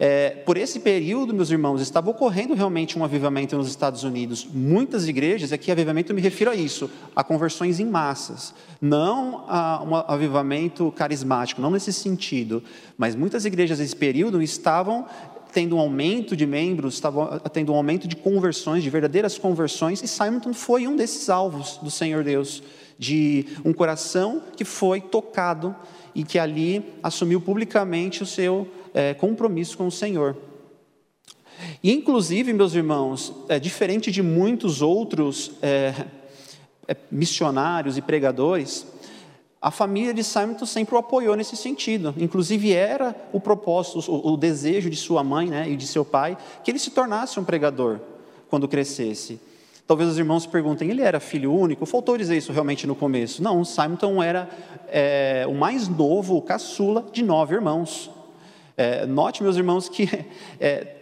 É, 0.01 0.31
por 0.31 0.57
esse 0.57 0.79
período, 0.79 1.35
meus 1.35 1.51
irmãos, 1.51 1.81
estava 1.81 2.09
ocorrendo 2.09 2.55
realmente 2.55 2.97
um 2.99 3.05
avivamento 3.05 3.57
nos 3.57 3.69
Estados 3.69 4.05
Unidos. 4.05 4.47
Muitas 4.51 5.09
igrejas, 5.09 5.53
aqui 5.53 5.73
avivamento 5.73 6.13
eu 6.13 6.17
me 6.17 6.23
refiro 6.23 6.51
a 6.53 6.55
isso, 6.55 6.89
a 7.15 7.25
conversões 7.25 7.81
em 7.81 7.85
massas, 7.85 8.55
não 8.81 9.45
a 9.49 9.83
um 9.83 9.97
avivamento 9.97 10.93
carismático, 10.93 11.61
não 11.61 11.71
nesse 11.71 11.93
sentido, 11.93 12.63
mas 12.97 13.17
muitas 13.17 13.45
igrejas 13.45 13.81
nesse 13.81 13.97
período 13.97 14.41
estavam 14.41 15.05
tendo 15.53 15.77
um 15.77 15.79
aumento 15.79 16.37
de 16.37 16.47
membros, 16.47 16.95
estava 16.95 17.41
tendo 17.53 17.73
um 17.73 17.77
aumento 17.77 18.07
de 18.07 18.17
conversões, 18.17 18.83
de 18.83 18.91
verdadeiras 18.91 19.39
conversões, 19.39 20.03
e 20.03 20.09
Simonton 20.09 20.53
foi 20.53 20.87
um 20.87 20.97
desses 20.97 21.29
alvos 21.29 21.79
do 21.83 21.91
Senhor 21.91 22.23
Deus, 22.23 22.63
de 22.99 23.47
um 23.65 23.73
coração 23.73 24.43
que 24.57 24.65
foi 24.65 25.01
tocado 25.01 25.75
e 26.15 26.25
que 26.25 26.39
ali 26.39 26.85
assumiu 27.03 27.41
publicamente 27.41 28.23
o 28.23 28.27
seu 28.27 28.69
é, 28.93 29.15
compromisso 29.15 29.77
com 29.79 29.87
o 29.87 29.93
Senhor. 29.93 30.37
E, 31.83 31.93
inclusive, 31.93 32.53
meus 32.53 32.75
irmãos, 32.75 33.33
é, 33.49 33.59
diferente 33.59 34.11
de 34.11 34.23
muitos 34.23 34.83
outros 34.83 35.53
é, 35.63 35.95
é 36.87 36.97
missionários 37.11 37.97
e 37.97 38.03
pregadores, 38.03 38.87
a 39.61 39.71
família 39.71 40.15
de 40.15 40.23
Simon 40.23 40.57
sempre 40.65 40.95
o 40.95 40.99
apoiou 40.99 41.35
nesse 41.35 41.57
sentido. 41.57 42.15
Inclusive, 42.17 42.73
era 42.73 43.15
o 43.33 43.41
propósito, 43.41 43.99
o, 44.09 44.37
desejo 44.37 44.89
de 44.89 44.97
sua 44.97 45.25
mãe 45.25 45.49
né, 45.49 45.69
e 45.69 45.77
de 45.77 45.87
seu 45.87 46.05
pai, 46.05 46.39
que 46.63 46.71
ele 46.71 46.79
se 46.79 46.93
tornasse 46.93 47.41
um 47.41 47.45
pregador 47.45 47.99
quando 48.49 48.69
crescesse. 48.69 49.41
Talvez 49.85 50.11
os 50.11 50.19
irmãos 50.19 50.47
perguntem, 50.47 50.91
ele 50.91 51.03
era 51.03 51.19
filho 51.19 51.53
único? 51.53 51.87
Faltou 51.87 52.17
dizer 52.17 52.37
isso 52.37 52.53
realmente 52.53 52.87
no 52.87 52.95
começo. 52.95 53.43
Não, 53.43 53.65
Simon 53.65 54.23
era 54.23 54.49
é, 54.89 55.45
o 55.49 55.55
mais 55.55 55.89
novo, 55.89 56.37
o 56.37 56.43
caçula 56.43 57.07
de 57.11 57.25
nove 57.25 57.55
irmãos. 57.55 58.11
É, 58.77 59.07
note, 59.07 59.43
meus 59.43 59.57
irmãos, 59.57 59.89
que 59.89 60.09
é, 60.61 60.98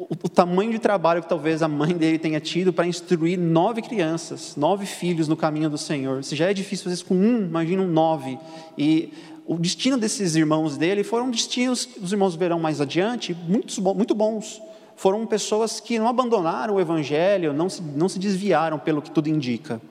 o, 0.00 0.06
o 0.14 0.28
tamanho 0.30 0.70
de 0.70 0.78
trabalho 0.78 1.22
que 1.22 1.28
talvez 1.28 1.62
a 1.62 1.68
mãe 1.68 1.94
dele 1.94 2.18
tenha 2.18 2.40
tido 2.40 2.72
para 2.72 2.86
instruir 2.86 3.38
nove 3.38 3.82
crianças, 3.82 4.56
nove 4.56 4.86
filhos 4.86 5.28
no 5.28 5.36
caminho 5.36 5.68
do 5.68 5.76
Senhor. 5.76 6.24
Se 6.24 6.34
já 6.34 6.50
é 6.50 6.54
difícil 6.54 6.84
fazer 6.84 6.94
isso 6.94 7.04
com 7.04 7.14
um, 7.14 7.44
imagina 7.44 7.82
um 7.82 7.86
nove. 7.86 8.38
E 8.78 9.12
o 9.44 9.58
destino 9.58 9.98
desses 9.98 10.36
irmãos 10.36 10.78
dele 10.78 11.04
foram 11.04 11.30
destinos, 11.30 11.86
os 12.00 12.12
irmãos 12.12 12.34
verão 12.34 12.58
mais 12.58 12.80
adiante, 12.80 13.36
muito, 13.46 13.82
muito 13.94 14.14
bons. 14.14 14.62
Foram 14.96 15.26
pessoas 15.26 15.80
que 15.80 15.98
não 15.98 16.08
abandonaram 16.08 16.76
o 16.76 16.80
Evangelho, 16.80 17.52
não 17.52 17.68
se, 17.68 17.82
não 17.82 18.08
se 18.08 18.18
desviaram 18.18 18.78
pelo 18.78 19.02
que 19.02 19.10
tudo 19.10 19.28
indica. 19.28 19.82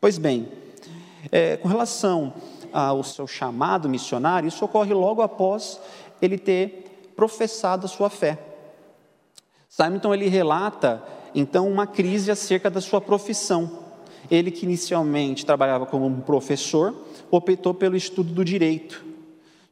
Pois 0.00 0.18
bem, 0.18 0.48
é, 1.30 1.56
com 1.58 1.68
relação 1.68 2.34
ao 2.72 3.04
seu 3.04 3.28
chamado 3.28 3.88
missionário, 3.88 4.48
isso 4.48 4.64
ocorre 4.64 4.92
logo 4.92 5.22
após 5.22 5.80
ele 6.20 6.38
ter 6.38 7.12
professado 7.14 7.86
a 7.86 7.88
sua 7.88 8.10
fé. 8.10 8.53
Simonton 9.76 10.14
ele 10.14 10.28
relata 10.28 11.02
então 11.34 11.68
uma 11.68 11.84
crise 11.84 12.30
acerca 12.30 12.70
da 12.70 12.80
sua 12.80 13.00
profissão. 13.00 13.80
Ele 14.30 14.52
que 14.52 14.64
inicialmente 14.64 15.44
trabalhava 15.44 15.84
como 15.84 16.06
um 16.06 16.20
professor, 16.20 16.94
optou 17.28 17.74
pelo 17.74 17.96
estudo 17.96 18.32
do 18.32 18.44
direito. 18.44 19.04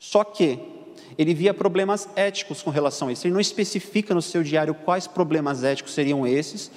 Só 0.01 0.25
que 0.25 0.59
ele 1.17 1.33
via 1.33 1.55
problemas 1.55 2.09
éticos 2.17 2.63
com 2.63 2.71
relação 2.71 3.07
a 3.07 3.13
isso. 3.13 3.29
Ele 3.29 3.35
não 3.35 3.41
especifica 3.41 4.13
no 4.13 4.21
seu 4.21 4.43
diário 4.43 4.75
quais 4.75 5.07
problemas 5.07 5.63
éticos 5.63 5.95
seriam 5.95 6.27
esses, 6.27 6.69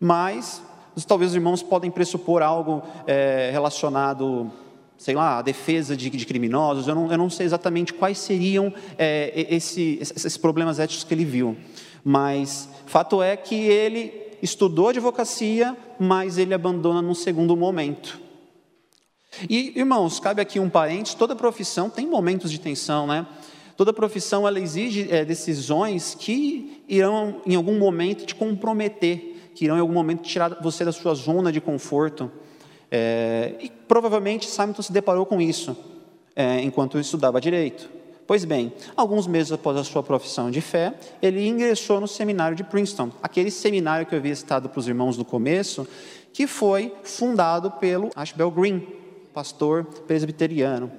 mas 0.00 0.60
talvez 1.06 1.30
os 1.30 1.36
irmãos 1.36 1.62
podem 1.62 1.88
pressupor 1.88 2.42
algo 2.42 2.82
é, 3.06 3.50
relacionado, 3.52 4.50
sei 4.98 5.14
lá, 5.14 5.38
à 5.38 5.42
defesa 5.42 5.96
de, 5.96 6.10
de 6.10 6.26
criminosos. 6.26 6.88
Eu 6.88 6.96
não, 6.96 7.12
eu 7.12 7.16
não, 7.16 7.30
sei 7.30 7.46
exatamente 7.46 7.94
quais 7.94 8.18
seriam 8.18 8.74
é, 8.98 9.46
esse, 9.54 9.98
esses 10.00 10.36
problemas 10.36 10.80
éticos 10.80 11.04
que 11.04 11.14
ele 11.14 11.24
viu. 11.24 11.56
Mas 12.04 12.68
fato 12.86 13.22
é 13.22 13.36
que 13.36 13.54
ele 13.54 14.12
estudou 14.42 14.88
advocacia, 14.88 15.76
mas 15.98 16.36
ele 16.36 16.52
abandona 16.52 17.00
num 17.00 17.14
segundo 17.14 17.56
momento. 17.56 18.20
E, 19.48 19.72
irmãos, 19.78 20.20
cabe 20.20 20.42
aqui 20.42 20.60
um 20.60 20.68
parênteses, 20.68 21.14
toda 21.14 21.34
profissão 21.34 21.88
tem 21.88 22.06
momentos 22.06 22.50
de 22.50 22.60
tensão, 22.60 23.06
né? 23.06 23.26
Toda 23.76 23.92
profissão, 23.92 24.46
ela 24.46 24.60
exige 24.60 25.08
é, 25.10 25.24
decisões 25.24 26.14
que 26.14 26.82
irão, 26.86 27.40
em 27.46 27.54
algum 27.54 27.78
momento, 27.78 28.26
te 28.26 28.34
comprometer, 28.34 29.50
que 29.54 29.64
irão, 29.64 29.76
em 29.76 29.80
algum 29.80 29.94
momento, 29.94 30.22
tirar 30.22 30.60
você 30.62 30.84
da 30.84 30.92
sua 30.92 31.14
zona 31.14 31.50
de 31.50 31.60
conforto. 31.60 32.30
É, 32.90 33.54
e, 33.60 33.70
provavelmente, 33.70 34.46
Simon 34.46 34.74
se 34.82 34.92
deparou 34.92 35.24
com 35.24 35.40
isso, 35.40 35.74
é, 36.36 36.60
enquanto 36.60 36.98
estudava 36.98 37.40
Direito. 37.40 37.88
Pois 38.26 38.44
bem, 38.44 38.72
alguns 38.96 39.26
meses 39.26 39.52
após 39.52 39.76
a 39.76 39.84
sua 39.84 40.02
profissão 40.02 40.50
de 40.50 40.60
fé, 40.60 40.94
ele 41.20 41.46
ingressou 41.46 42.00
no 42.00 42.06
seminário 42.06 42.56
de 42.56 42.62
Princeton, 42.62 43.10
aquele 43.22 43.50
seminário 43.50 44.06
que 44.06 44.14
eu 44.14 44.18
havia 44.18 44.34
citado 44.34 44.68
para 44.68 44.78
os 44.78 44.86
irmãos 44.86 45.16
no 45.16 45.24
começo, 45.24 45.86
que 46.32 46.46
foi 46.46 46.94
fundado 47.02 47.70
pelo 47.72 48.10
Ashbel 48.14 48.50
Green, 48.50 48.86
pastor 49.34 49.84
presbiteriano. 50.06 50.90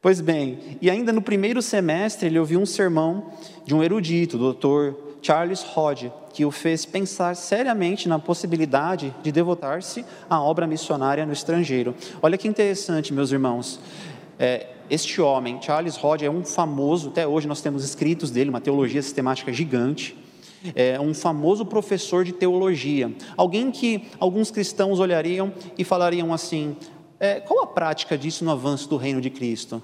Pois 0.00 0.20
bem, 0.20 0.78
e 0.80 0.90
ainda 0.90 1.12
no 1.12 1.22
primeiro 1.22 1.62
semestre 1.62 2.26
ele 2.26 2.38
ouviu 2.38 2.60
um 2.60 2.66
sermão 2.66 3.32
de 3.64 3.74
um 3.74 3.82
erudito, 3.82 4.36
o 4.36 4.52
Dr. 4.52 4.96
Charles 5.22 5.64
Hodge, 5.76 6.12
que 6.32 6.44
o 6.44 6.50
fez 6.50 6.84
pensar 6.84 7.36
seriamente 7.36 8.08
na 8.08 8.18
possibilidade 8.18 9.14
de 9.22 9.30
devotar-se 9.30 10.04
à 10.28 10.42
obra 10.42 10.66
missionária 10.66 11.24
no 11.24 11.32
estrangeiro. 11.32 11.94
Olha 12.20 12.36
que 12.36 12.48
interessante, 12.48 13.12
meus 13.12 13.30
irmãos. 13.30 13.78
É, 14.44 14.66
este 14.90 15.20
homem, 15.20 15.62
Charles 15.62 15.96
Hodge, 16.02 16.24
é 16.26 16.30
um 16.30 16.44
famoso, 16.44 17.10
até 17.10 17.24
hoje 17.24 17.46
nós 17.46 17.60
temos 17.60 17.84
escritos 17.84 18.28
dele, 18.28 18.50
uma 18.50 18.60
teologia 18.60 19.00
sistemática 19.00 19.52
gigante. 19.52 20.16
É 20.74 20.98
um 20.98 21.14
famoso 21.14 21.64
professor 21.64 22.24
de 22.24 22.32
teologia. 22.32 23.12
Alguém 23.36 23.70
que 23.70 24.08
alguns 24.18 24.50
cristãos 24.50 24.98
olhariam 24.98 25.52
e 25.78 25.84
falariam 25.84 26.32
assim: 26.32 26.76
é, 27.20 27.38
qual 27.38 27.62
a 27.62 27.66
prática 27.68 28.18
disso 28.18 28.44
no 28.44 28.50
avanço 28.50 28.88
do 28.88 28.96
reino 28.96 29.20
de 29.20 29.30
Cristo? 29.30 29.80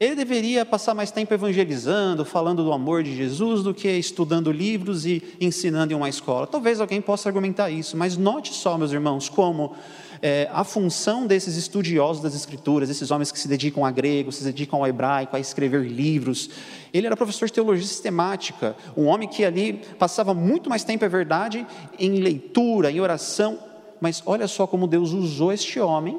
Ele 0.00 0.14
deveria 0.14 0.64
passar 0.64 0.94
mais 0.94 1.10
tempo 1.10 1.34
evangelizando, 1.34 2.24
falando 2.24 2.64
do 2.64 2.72
amor 2.72 3.02
de 3.02 3.14
Jesus, 3.14 3.62
do 3.62 3.74
que 3.74 3.86
estudando 3.86 4.50
livros 4.50 5.04
e 5.04 5.22
ensinando 5.38 5.92
em 5.92 5.96
uma 5.96 6.08
escola. 6.08 6.46
Talvez 6.46 6.80
alguém 6.80 7.02
possa 7.02 7.28
argumentar 7.28 7.68
isso, 7.68 7.98
mas 7.98 8.16
note 8.16 8.54
só, 8.54 8.78
meus 8.78 8.92
irmãos, 8.92 9.28
como 9.28 9.74
é, 10.22 10.48
a 10.52 10.64
função 10.64 11.26
desses 11.26 11.56
estudiosos 11.56 12.22
das 12.22 12.34
Escrituras, 12.34 12.90
esses 12.90 13.10
homens 13.10 13.32
que 13.32 13.38
se 13.38 13.48
dedicam 13.48 13.84
a 13.84 13.90
grego, 13.90 14.30
se 14.30 14.44
dedicam 14.44 14.80
ao 14.80 14.86
hebraico, 14.86 15.34
a 15.34 15.40
escrever 15.40 15.82
livros. 15.82 16.50
Ele 16.92 17.06
era 17.06 17.16
professor 17.16 17.46
de 17.46 17.52
teologia 17.52 17.86
sistemática, 17.86 18.76
um 18.96 19.06
homem 19.06 19.28
que 19.28 19.44
ali 19.44 19.80
passava 19.98 20.34
muito 20.34 20.68
mais 20.68 20.84
tempo, 20.84 21.04
é 21.04 21.08
verdade, 21.08 21.66
em 21.98 22.20
leitura, 22.20 22.90
em 22.90 23.00
oração. 23.00 23.58
Mas 24.00 24.22
olha 24.26 24.46
só 24.46 24.66
como 24.66 24.86
Deus 24.86 25.12
usou 25.12 25.52
este 25.52 25.80
homem 25.80 26.18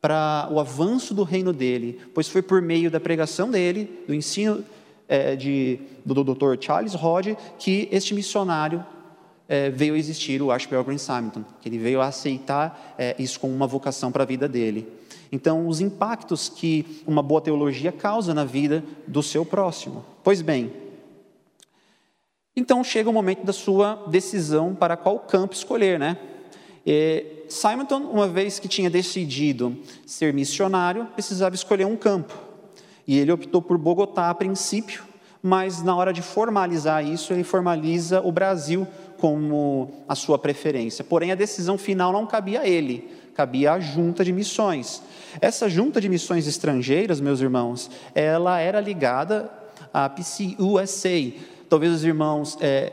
para 0.00 0.48
o 0.52 0.60
avanço 0.60 1.14
do 1.14 1.22
reino 1.22 1.52
dele, 1.52 1.98
pois 2.14 2.28
foi 2.28 2.42
por 2.42 2.60
meio 2.60 2.90
da 2.90 3.00
pregação 3.00 3.50
dele, 3.50 4.04
do 4.06 4.14
ensino 4.14 4.64
é, 5.08 5.34
de, 5.34 5.80
do 6.04 6.22
Dr. 6.22 6.56
Charles 6.60 6.94
Rod, 6.94 7.28
que 7.58 7.88
este 7.90 8.14
missionário 8.14 8.84
é, 9.48 9.70
veio 9.70 9.94
a 9.94 9.98
existir, 9.98 10.42
o 10.42 10.50
Ashby 10.50 10.82
Green 10.82 10.98
Simon, 10.98 11.44
que 11.60 11.68
ele 11.68 11.78
veio 11.78 12.00
a 12.00 12.06
aceitar 12.06 12.94
é, 12.98 13.14
isso 13.18 13.38
como 13.38 13.54
uma 13.54 13.66
vocação 13.66 14.10
para 14.10 14.22
a 14.22 14.26
vida 14.26 14.48
dele. 14.48 14.88
Então, 15.30 15.66
os 15.66 15.80
impactos 15.80 16.48
que 16.48 17.02
uma 17.06 17.22
boa 17.22 17.40
teologia 17.40 17.92
causa 17.92 18.32
na 18.32 18.44
vida 18.44 18.84
do 19.06 19.22
seu 19.22 19.44
próximo. 19.44 20.04
Pois 20.22 20.40
bem, 20.40 20.72
então 22.56 22.82
chega 22.82 23.10
o 23.10 23.12
momento 23.12 23.44
da 23.44 23.52
sua 23.52 24.06
decisão 24.06 24.74
para 24.74 24.96
qual 24.96 25.18
campo 25.18 25.54
escolher, 25.54 25.98
né? 25.98 26.16
E 26.86 27.44
Simonton, 27.48 27.98
uma 27.98 28.26
vez 28.26 28.58
que 28.58 28.68
tinha 28.68 28.88
decidido 28.88 29.76
ser 30.06 30.32
missionário, 30.32 31.06
precisava 31.06 31.54
escolher 31.54 31.84
um 31.84 31.96
campo. 31.96 32.34
E 33.06 33.18
ele 33.18 33.30
optou 33.30 33.60
por 33.60 33.76
Bogotá 33.76 34.30
a 34.30 34.34
princípio, 34.34 35.04
mas 35.42 35.82
na 35.82 35.94
hora 35.94 36.12
de 36.12 36.22
formalizar 36.22 37.06
isso, 37.06 37.32
ele 37.32 37.44
formaliza 37.44 38.20
o 38.20 38.32
Brasil 38.32 38.86
como 39.18 40.04
a 40.08 40.14
sua 40.14 40.38
preferência. 40.38 41.04
Porém, 41.04 41.32
a 41.32 41.34
decisão 41.34 41.76
final 41.78 42.12
não 42.12 42.26
cabia 42.26 42.60
a 42.60 42.68
ele, 42.68 43.08
cabia 43.34 43.72
à 43.72 43.80
junta 43.80 44.24
de 44.24 44.32
missões. 44.32 45.02
Essa 45.40 45.68
junta 45.68 46.00
de 46.00 46.08
missões 46.08 46.46
estrangeiras, 46.46 47.20
meus 47.20 47.40
irmãos, 47.40 47.90
ela 48.14 48.58
era 48.58 48.80
ligada 48.80 49.50
à 49.92 50.08
PCUSA. 50.08 51.32
Talvez 51.68 51.92
os 51.92 52.04
irmãos 52.04 52.56
é, 52.60 52.92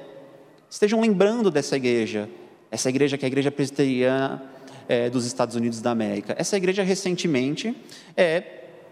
estejam 0.70 1.00
lembrando 1.00 1.52
dessa 1.52 1.78
igreja. 1.78 2.30
Essa 2.72 2.90
igreja 2.90 3.18
que 3.18 3.26
é 3.26 3.28
a 3.28 3.30
Igreja 3.30 3.52
Presbiteriana 3.52 4.44
é, 4.88 5.10
dos 5.10 5.26
Estados 5.26 5.56
Unidos 5.56 5.82
da 5.82 5.92
América. 5.92 6.36
Essa 6.38 6.58
igreja 6.58 6.84
recentemente 6.84 7.76
é, 8.18 8.44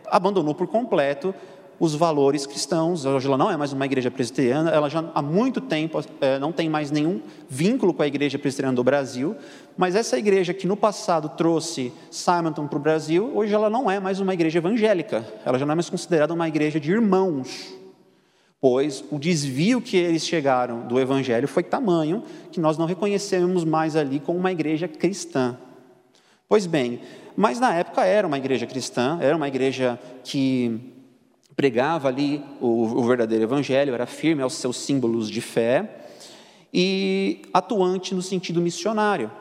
abandonou 0.05 0.53
por 0.53 0.67
completo 0.67 1.33
os 1.81 1.95
valores 1.95 2.45
cristãos. 2.45 3.05
Hoje 3.05 3.25
ela 3.25 3.39
não 3.39 3.49
é 3.49 3.57
mais 3.57 3.73
uma 3.73 3.83
igreja 3.85 4.11
presbiteriana, 4.11 4.69
ela 4.69 4.87
já 4.87 5.03
há 5.15 5.21
muito 5.21 5.59
tempo 5.59 5.99
é, 6.21 6.37
não 6.37 6.51
tem 6.51 6.69
mais 6.69 6.91
nenhum 6.91 7.19
vínculo 7.49 7.91
com 7.91 8.03
a 8.03 8.07
igreja 8.07 8.37
presbiteriana 8.37 8.75
do 8.75 8.83
Brasil, 8.83 9.35
mas 9.75 9.95
essa 9.95 10.15
igreja 10.15 10.53
que 10.53 10.67
no 10.67 10.77
passado 10.77 11.27
trouxe 11.29 11.91
Simonton 12.11 12.67
para 12.67 12.77
o 12.77 12.79
Brasil, 12.79 13.31
hoje 13.33 13.51
ela 13.51 13.67
não 13.67 13.89
é 13.89 13.99
mais 13.99 14.19
uma 14.19 14.31
igreja 14.31 14.59
evangélica, 14.59 15.25
ela 15.43 15.57
já 15.57 15.65
não 15.65 15.71
é 15.71 15.75
mais 15.75 15.89
considerada 15.89 16.31
uma 16.31 16.47
igreja 16.47 16.79
de 16.79 16.91
irmãos 16.91 17.73
pois 18.63 19.03
o 19.09 19.17
desvio 19.17 19.81
que 19.81 19.97
eles 19.97 20.23
chegaram 20.23 20.87
do 20.87 20.99
evangelho 20.99 21.47
foi 21.47 21.63
tamanho 21.63 22.21
que 22.51 22.59
nós 22.59 22.77
não 22.77 22.85
reconhecemos 22.85 23.65
mais 23.65 23.95
ali 23.95 24.19
como 24.19 24.37
uma 24.37 24.51
igreja 24.51 24.87
cristã. 24.87 25.57
Pois 26.47 26.67
bem, 26.67 27.01
mas 27.35 27.59
na 27.59 27.73
época 27.73 28.05
era 28.05 28.27
uma 28.27 28.37
igreja 28.37 28.67
cristã, 28.67 29.17
era 29.19 29.35
uma 29.35 29.47
igreja 29.47 29.99
que 30.23 31.00
pregava 31.55 32.07
ali 32.07 32.43
o, 32.59 32.83
o 32.83 33.03
verdadeiro 33.03 33.43
evangelho, 33.43 33.93
era 33.93 34.05
firme 34.05 34.41
aos 34.41 34.53
seus 34.53 34.77
símbolos 34.77 35.29
de 35.29 35.41
fé 35.41 36.07
e 36.73 37.41
atuante 37.53 38.15
no 38.15 38.21
sentido 38.21 38.61
missionário. 38.61 39.31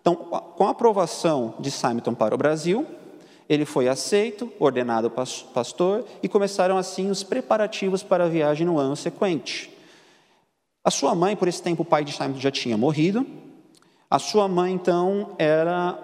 Então, 0.00 0.14
com 0.14 0.66
a 0.66 0.70
aprovação 0.70 1.54
de 1.58 1.70
Simonton 1.70 2.14
para 2.14 2.34
o 2.34 2.38
Brasil, 2.38 2.86
ele 3.48 3.64
foi 3.64 3.88
aceito, 3.88 4.52
ordenado 4.58 5.10
pastor, 5.10 6.04
e 6.22 6.28
começaram 6.28 6.76
assim 6.76 7.10
os 7.10 7.22
preparativos 7.22 8.02
para 8.02 8.24
a 8.24 8.28
viagem 8.28 8.66
no 8.66 8.78
ano 8.78 8.96
sequente. 8.96 9.70
A 10.82 10.90
sua 10.90 11.14
mãe, 11.14 11.34
por 11.34 11.48
esse 11.48 11.62
tempo, 11.62 11.82
o 11.82 11.86
pai 11.86 12.04
de 12.04 12.12
Simon 12.12 12.38
já 12.38 12.50
tinha 12.50 12.76
morrido. 12.76 13.26
A 14.10 14.18
sua 14.18 14.46
mãe, 14.46 14.72
então, 14.72 15.34
era 15.38 15.98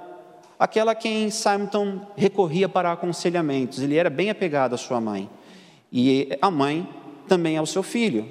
aquela 0.59 0.93
a 0.93 0.95
quem 0.95 1.31
Simonton 1.31 2.01
recorria 2.17 2.69
para 2.69 2.93
aconselhamentos. 2.93 3.81
Ele 3.81 3.97
era 3.97 4.09
bem 4.09 4.31
apegado 4.31 4.75
à 4.75 4.79
sua 4.79 5.01
mãe. 5.01 5.29
E 5.93 6.29
a 6.41 6.51
mãe 6.51 6.89
também 7.27 7.57
ao 7.57 7.67
seu 7.67 7.83
filho. 7.83 8.29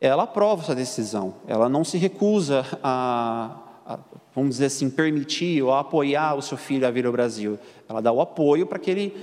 Ela 0.00 0.24
aprova 0.24 0.62
essa 0.62 0.74
decisão. 0.74 1.34
Ela 1.46 1.68
não 1.68 1.84
se 1.84 1.96
recusa 1.96 2.66
a, 2.82 3.56
a 3.86 3.98
vamos 4.34 4.50
dizer 4.56 4.66
assim, 4.66 4.90
permitir 4.90 5.62
ou 5.62 5.72
apoiar 5.72 6.34
o 6.34 6.42
seu 6.42 6.56
filho 6.56 6.86
a 6.86 6.90
vir 6.90 7.06
ao 7.06 7.12
Brasil. 7.12 7.58
Ela 7.88 8.02
dá 8.02 8.12
o 8.12 8.20
apoio 8.20 8.66
para 8.66 8.78
que 8.78 8.90
ele 8.90 9.14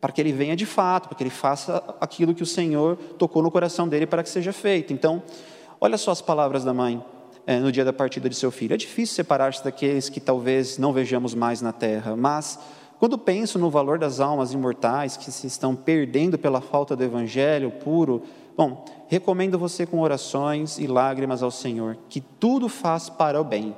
para 0.00 0.12
que 0.12 0.20
ele 0.20 0.32
venha 0.32 0.56
de 0.56 0.64
fato, 0.64 1.08
para 1.08 1.18
que 1.18 1.22
ele 1.22 1.28
faça 1.30 1.84
aquilo 2.00 2.34
que 2.34 2.42
o 2.42 2.46
Senhor 2.46 2.96
tocou 3.18 3.42
no 3.42 3.50
coração 3.50 3.86
dele 3.86 4.06
para 4.06 4.22
que 4.22 4.30
seja 4.30 4.50
feito. 4.50 4.94
Então, 4.94 5.22
olha 5.78 5.98
só 5.98 6.10
as 6.10 6.22
palavras 6.22 6.64
da 6.64 6.72
mãe 6.72 7.04
é, 7.46 7.58
no 7.58 7.70
dia 7.70 7.84
da 7.84 7.92
partida 7.92 8.26
de 8.26 8.34
seu 8.34 8.50
filho. 8.50 8.72
É 8.72 8.78
difícil 8.78 9.14
separar-se 9.14 9.62
daqueles 9.62 10.08
que 10.08 10.18
talvez 10.18 10.78
não 10.78 10.90
vejamos 10.90 11.34
mais 11.34 11.60
na 11.60 11.70
terra, 11.70 12.16
mas 12.16 12.58
quando 13.00 13.16
penso 13.16 13.58
no 13.58 13.70
valor 13.70 13.98
das 13.98 14.20
almas 14.20 14.52
imortais 14.52 15.16
que 15.16 15.32
se 15.32 15.46
estão 15.46 15.74
perdendo 15.74 16.36
pela 16.36 16.60
falta 16.60 16.94
do 16.94 17.02
evangelho 17.02 17.70
puro, 17.70 18.22
bom, 18.54 18.84
recomendo 19.08 19.58
você 19.58 19.86
com 19.86 20.00
orações 20.00 20.78
e 20.78 20.86
lágrimas 20.86 21.42
ao 21.42 21.50
Senhor, 21.50 21.96
que 22.10 22.20
tudo 22.20 22.68
faz 22.68 23.08
para 23.08 23.40
o 23.40 23.44
bem. 23.44 23.74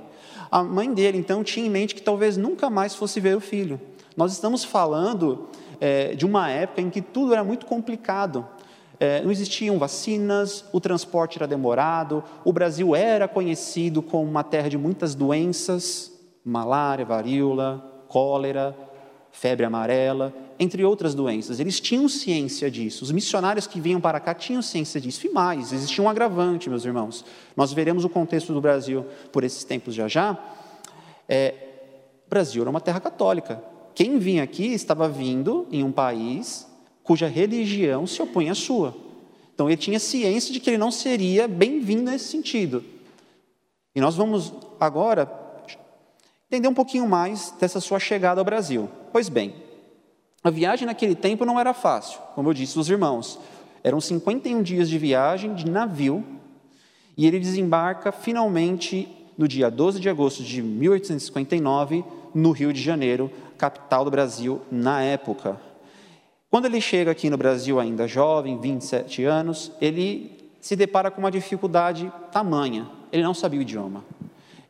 A 0.50 0.64
mãe 0.64 0.92
dele, 0.92 1.18
então, 1.18 1.44
tinha 1.44 1.64
em 1.64 1.70
mente 1.70 1.94
que 1.94 2.02
talvez 2.02 2.36
nunca 2.36 2.68
mais 2.68 2.96
fosse 2.96 3.20
ver 3.20 3.36
o 3.36 3.40
filho. 3.40 3.80
Nós 4.16 4.32
estamos 4.32 4.64
falando 4.64 5.46
é, 5.80 6.16
de 6.16 6.26
uma 6.26 6.50
época 6.50 6.80
em 6.80 6.90
que 6.90 7.00
tudo 7.00 7.32
era 7.32 7.44
muito 7.44 7.64
complicado. 7.64 8.44
É, 8.98 9.22
não 9.22 9.30
existiam 9.30 9.78
vacinas, 9.78 10.64
o 10.72 10.80
transporte 10.80 11.38
era 11.38 11.46
demorado, 11.46 12.24
o 12.44 12.52
Brasil 12.52 12.96
era 12.96 13.28
conhecido 13.28 14.02
como 14.02 14.28
uma 14.28 14.42
terra 14.42 14.68
de 14.68 14.76
muitas 14.76 15.14
doenças 15.14 16.10
malária, 16.44 17.04
varíola, 17.04 18.04
cólera, 18.08 18.76
febre 19.32 19.64
amarela, 19.64 20.32
entre 20.58 20.84
outras 20.84 21.14
doenças. 21.14 21.58
Eles 21.58 21.80
tinham 21.80 22.08
ciência 22.08 22.70
disso. 22.70 23.02
Os 23.02 23.10
missionários 23.10 23.66
que 23.66 23.80
vinham 23.80 24.00
para 24.00 24.20
cá 24.20 24.34
tinham 24.34 24.60
ciência 24.62 25.00
disso. 25.00 25.26
E 25.26 25.30
mais, 25.30 25.72
existia 25.72 26.04
um 26.04 26.08
agravante, 26.08 26.68
meus 26.68 26.84
irmãos. 26.84 27.24
Nós 27.56 27.72
veremos 27.72 28.04
o 28.04 28.08
contexto 28.08 28.52
do 28.52 28.60
Brasil 28.60 29.04
por 29.32 29.42
esses 29.42 29.64
tempos 29.64 29.94
já 29.94 30.06
já. 30.06 30.38
É, 31.28 31.54
o 32.26 32.30
Brasil 32.30 32.62
era 32.62 32.70
uma 32.70 32.80
terra 32.80 33.00
católica. 33.00 33.62
Quem 33.94 34.18
vinha 34.18 34.42
aqui 34.42 34.66
estava 34.66 35.08
vindo 35.08 35.66
em 35.72 35.82
um 35.82 35.90
país 35.90 36.68
cuja 37.02 37.26
religião 37.26 38.06
se 38.06 38.22
opunha 38.22 38.52
à 38.52 38.54
sua. 38.54 38.94
Então 39.54 39.68
ele 39.68 39.76
tinha 39.76 39.98
ciência 39.98 40.52
de 40.52 40.60
que 40.60 40.70
ele 40.70 40.78
não 40.78 40.90
seria 40.90 41.48
bem-vindo 41.48 42.02
nesse 42.10 42.26
sentido. 42.26 42.84
E 43.94 44.00
nós 44.00 44.14
vamos 44.14 44.52
agora 44.78 45.30
entender 46.48 46.68
um 46.68 46.74
pouquinho 46.74 47.08
mais 47.08 47.52
dessa 47.58 47.80
sua 47.80 47.98
chegada 47.98 48.40
ao 48.40 48.44
Brasil. 48.44 48.88
Pois 49.12 49.28
bem, 49.28 49.54
a 50.42 50.50
viagem 50.50 50.86
naquele 50.86 51.14
tempo 51.14 51.44
não 51.44 51.60
era 51.60 51.74
fácil, 51.74 52.18
como 52.34 52.48
eu 52.48 52.54
disse 52.54 52.76
aos 52.78 52.88
irmãos. 52.88 53.38
Eram 53.84 54.00
51 54.00 54.62
dias 54.62 54.88
de 54.88 54.98
viagem 54.98 55.54
de 55.54 55.70
navio 55.70 56.24
e 57.16 57.26
ele 57.26 57.38
desembarca 57.38 58.10
finalmente 58.10 59.08
no 59.36 59.46
dia 59.46 59.70
12 59.70 60.00
de 60.00 60.08
agosto 60.08 60.42
de 60.42 60.62
1859 60.62 62.04
no 62.34 62.52
Rio 62.52 62.72
de 62.72 62.80
Janeiro, 62.80 63.30
capital 63.58 64.04
do 64.04 64.10
Brasil 64.10 64.62
na 64.70 65.02
época. 65.02 65.60
Quando 66.50 66.64
ele 66.66 66.80
chega 66.80 67.10
aqui 67.10 67.28
no 67.28 67.36
Brasil, 67.36 67.78
ainda 67.78 68.08
jovem, 68.08 68.58
27 68.58 69.24
anos, 69.24 69.72
ele 69.80 70.50
se 70.60 70.74
depara 70.74 71.10
com 71.10 71.20
uma 71.20 71.30
dificuldade 71.30 72.10
tamanha. 72.30 72.88
Ele 73.10 73.22
não 73.22 73.34
sabia 73.34 73.58
o 73.58 73.62
idioma. 73.62 74.04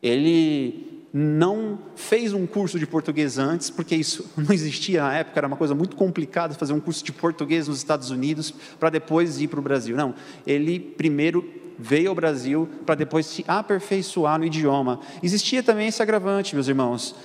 Ele 0.01 0.92
não 1.13 1.77
fez 1.95 2.33
um 2.33 2.47
curso 2.47 2.79
de 2.79 2.87
português 2.87 3.37
antes, 3.37 3.69
porque 3.69 3.95
isso 3.95 4.25
não 4.35 4.51
existia 4.51 5.03
na 5.03 5.13
época, 5.13 5.39
era 5.39 5.47
uma 5.47 5.55
coisa 5.55 5.75
muito 5.75 5.95
complicada 5.95 6.55
fazer 6.55 6.73
um 6.73 6.79
curso 6.79 7.03
de 7.03 7.11
português 7.11 7.67
nos 7.67 7.77
Estados 7.77 8.09
Unidos 8.09 8.51
para 8.79 8.89
depois 8.89 9.39
ir 9.39 9.47
para 9.47 9.59
o 9.59 9.63
Brasil. 9.63 9.95
Não, 9.95 10.15
ele 10.47 10.79
primeiro 10.79 11.47
veio 11.77 12.09
ao 12.09 12.15
Brasil 12.15 12.67
para 12.85 12.95
depois 12.95 13.25
se 13.25 13.43
aperfeiçoar 13.47 14.39
no 14.39 14.45
idioma. 14.45 14.99
Existia 15.21 15.61
também 15.61 15.87
esse 15.87 16.01
agravante, 16.01 16.55
meus 16.55 16.67
irmãos. 16.67 17.15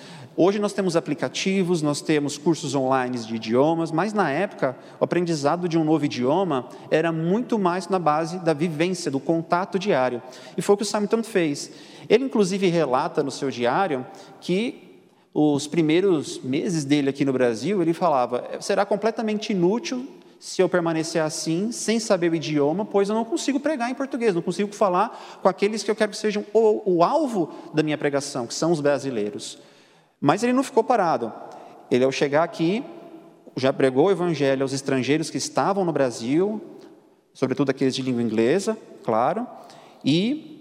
Hoje 0.40 0.60
nós 0.60 0.72
temos 0.72 0.94
aplicativos, 0.94 1.82
nós 1.82 2.00
temos 2.00 2.38
cursos 2.38 2.72
online 2.72 3.18
de 3.18 3.34
idiomas, 3.34 3.90
mas 3.90 4.12
na 4.12 4.30
época 4.30 4.76
o 5.00 5.02
aprendizado 5.04 5.68
de 5.68 5.76
um 5.76 5.82
novo 5.82 6.04
idioma 6.04 6.68
era 6.92 7.10
muito 7.10 7.58
mais 7.58 7.88
na 7.88 7.98
base 7.98 8.38
da 8.38 8.52
vivência, 8.52 9.10
do 9.10 9.18
contato 9.18 9.80
diário. 9.80 10.22
E 10.56 10.62
foi 10.62 10.74
o 10.74 10.76
que 10.76 10.84
o 10.84 10.86
Simon 10.86 11.24
fez. 11.24 11.72
Ele, 12.08 12.22
inclusive, 12.22 12.68
relata 12.68 13.20
no 13.20 13.32
seu 13.32 13.50
diário 13.50 14.06
que 14.40 15.02
os 15.34 15.66
primeiros 15.66 16.40
meses 16.40 16.84
dele 16.84 17.08
aqui 17.08 17.24
no 17.24 17.32
Brasil, 17.32 17.82
ele 17.82 17.92
falava: 17.92 18.48
será 18.60 18.86
completamente 18.86 19.50
inútil 19.50 20.06
se 20.38 20.62
eu 20.62 20.68
permanecer 20.68 21.20
assim, 21.20 21.72
sem 21.72 21.98
saber 21.98 22.30
o 22.30 22.34
idioma, 22.36 22.84
pois 22.84 23.08
eu 23.08 23.14
não 23.16 23.24
consigo 23.24 23.58
pregar 23.58 23.90
em 23.90 23.94
português, 23.94 24.36
não 24.36 24.42
consigo 24.42 24.72
falar 24.72 25.40
com 25.42 25.48
aqueles 25.48 25.82
que 25.82 25.90
eu 25.90 25.96
quero 25.96 26.12
que 26.12 26.16
sejam 26.16 26.44
o, 26.52 26.98
o 26.98 27.02
alvo 27.02 27.52
da 27.74 27.82
minha 27.82 27.98
pregação, 27.98 28.46
que 28.46 28.54
são 28.54 28.70
os 28.70 28.80
brasileiros. 28.80 29.58
Mas 30.20 30.42
ele 30.42 30.52
não 30.52 30.62
ficou 30.62 30.82
parado. 30.82 31.32
Ele, 31.90 32.04
ao 32.04 32.12
chegar 32.12 32.42
aqui, 32.42 32.84
já 33.56 33.72
pregou 33.72 34.06
o 34.06 34.10
evangelho 34.10 34.62
aos 34.62 34.72
estrangeiros 34.72 35.30
que 35.30 35.38
estavam 35.38 35.84
no 35.84 35.92
Brasil, 35.92 36.60
sobretudo 37.32 37.70
aqueles 37.70 37.94
de 37.94 38.02
língua 38.02 38.22
inglesa, 38.22 38.76
claro, 39.02 39.46
e 40.04 40.58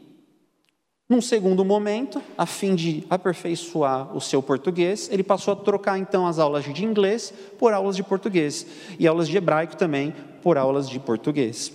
num 1.09 1.21
segundo 1.21 1.63
momento, 1.63 2.21
a 2.37 2.45
fim 2.45 2.75
de 2.75 3.05
aperfeiçoar 3.09 4.13
o 4.15 4.19
seu 4.19 4.43
português, 4.43 5.07
ele 5.09 5.23
passou 5.23 5.53
a 5.53 5.55
trocar 5.55 5.97
então 5.97 6.27
as 6.27 6.37
aulas 6.37 6.65
de 6.65 6.83
inglês 6.83 7.33
por 7.57 7.71
aulas 7.71 7.95
de 7.95 8.03
português 8.03 8.67
e 8.99 9.07
aulas 9.07 9.29
de 9.29 9.37
hebraico 9.37 9.77
também 9.77 10.13
por 10.43 10.57
aulas 10.57 10.89
de 10.89 10.99
português. 10.99 11.71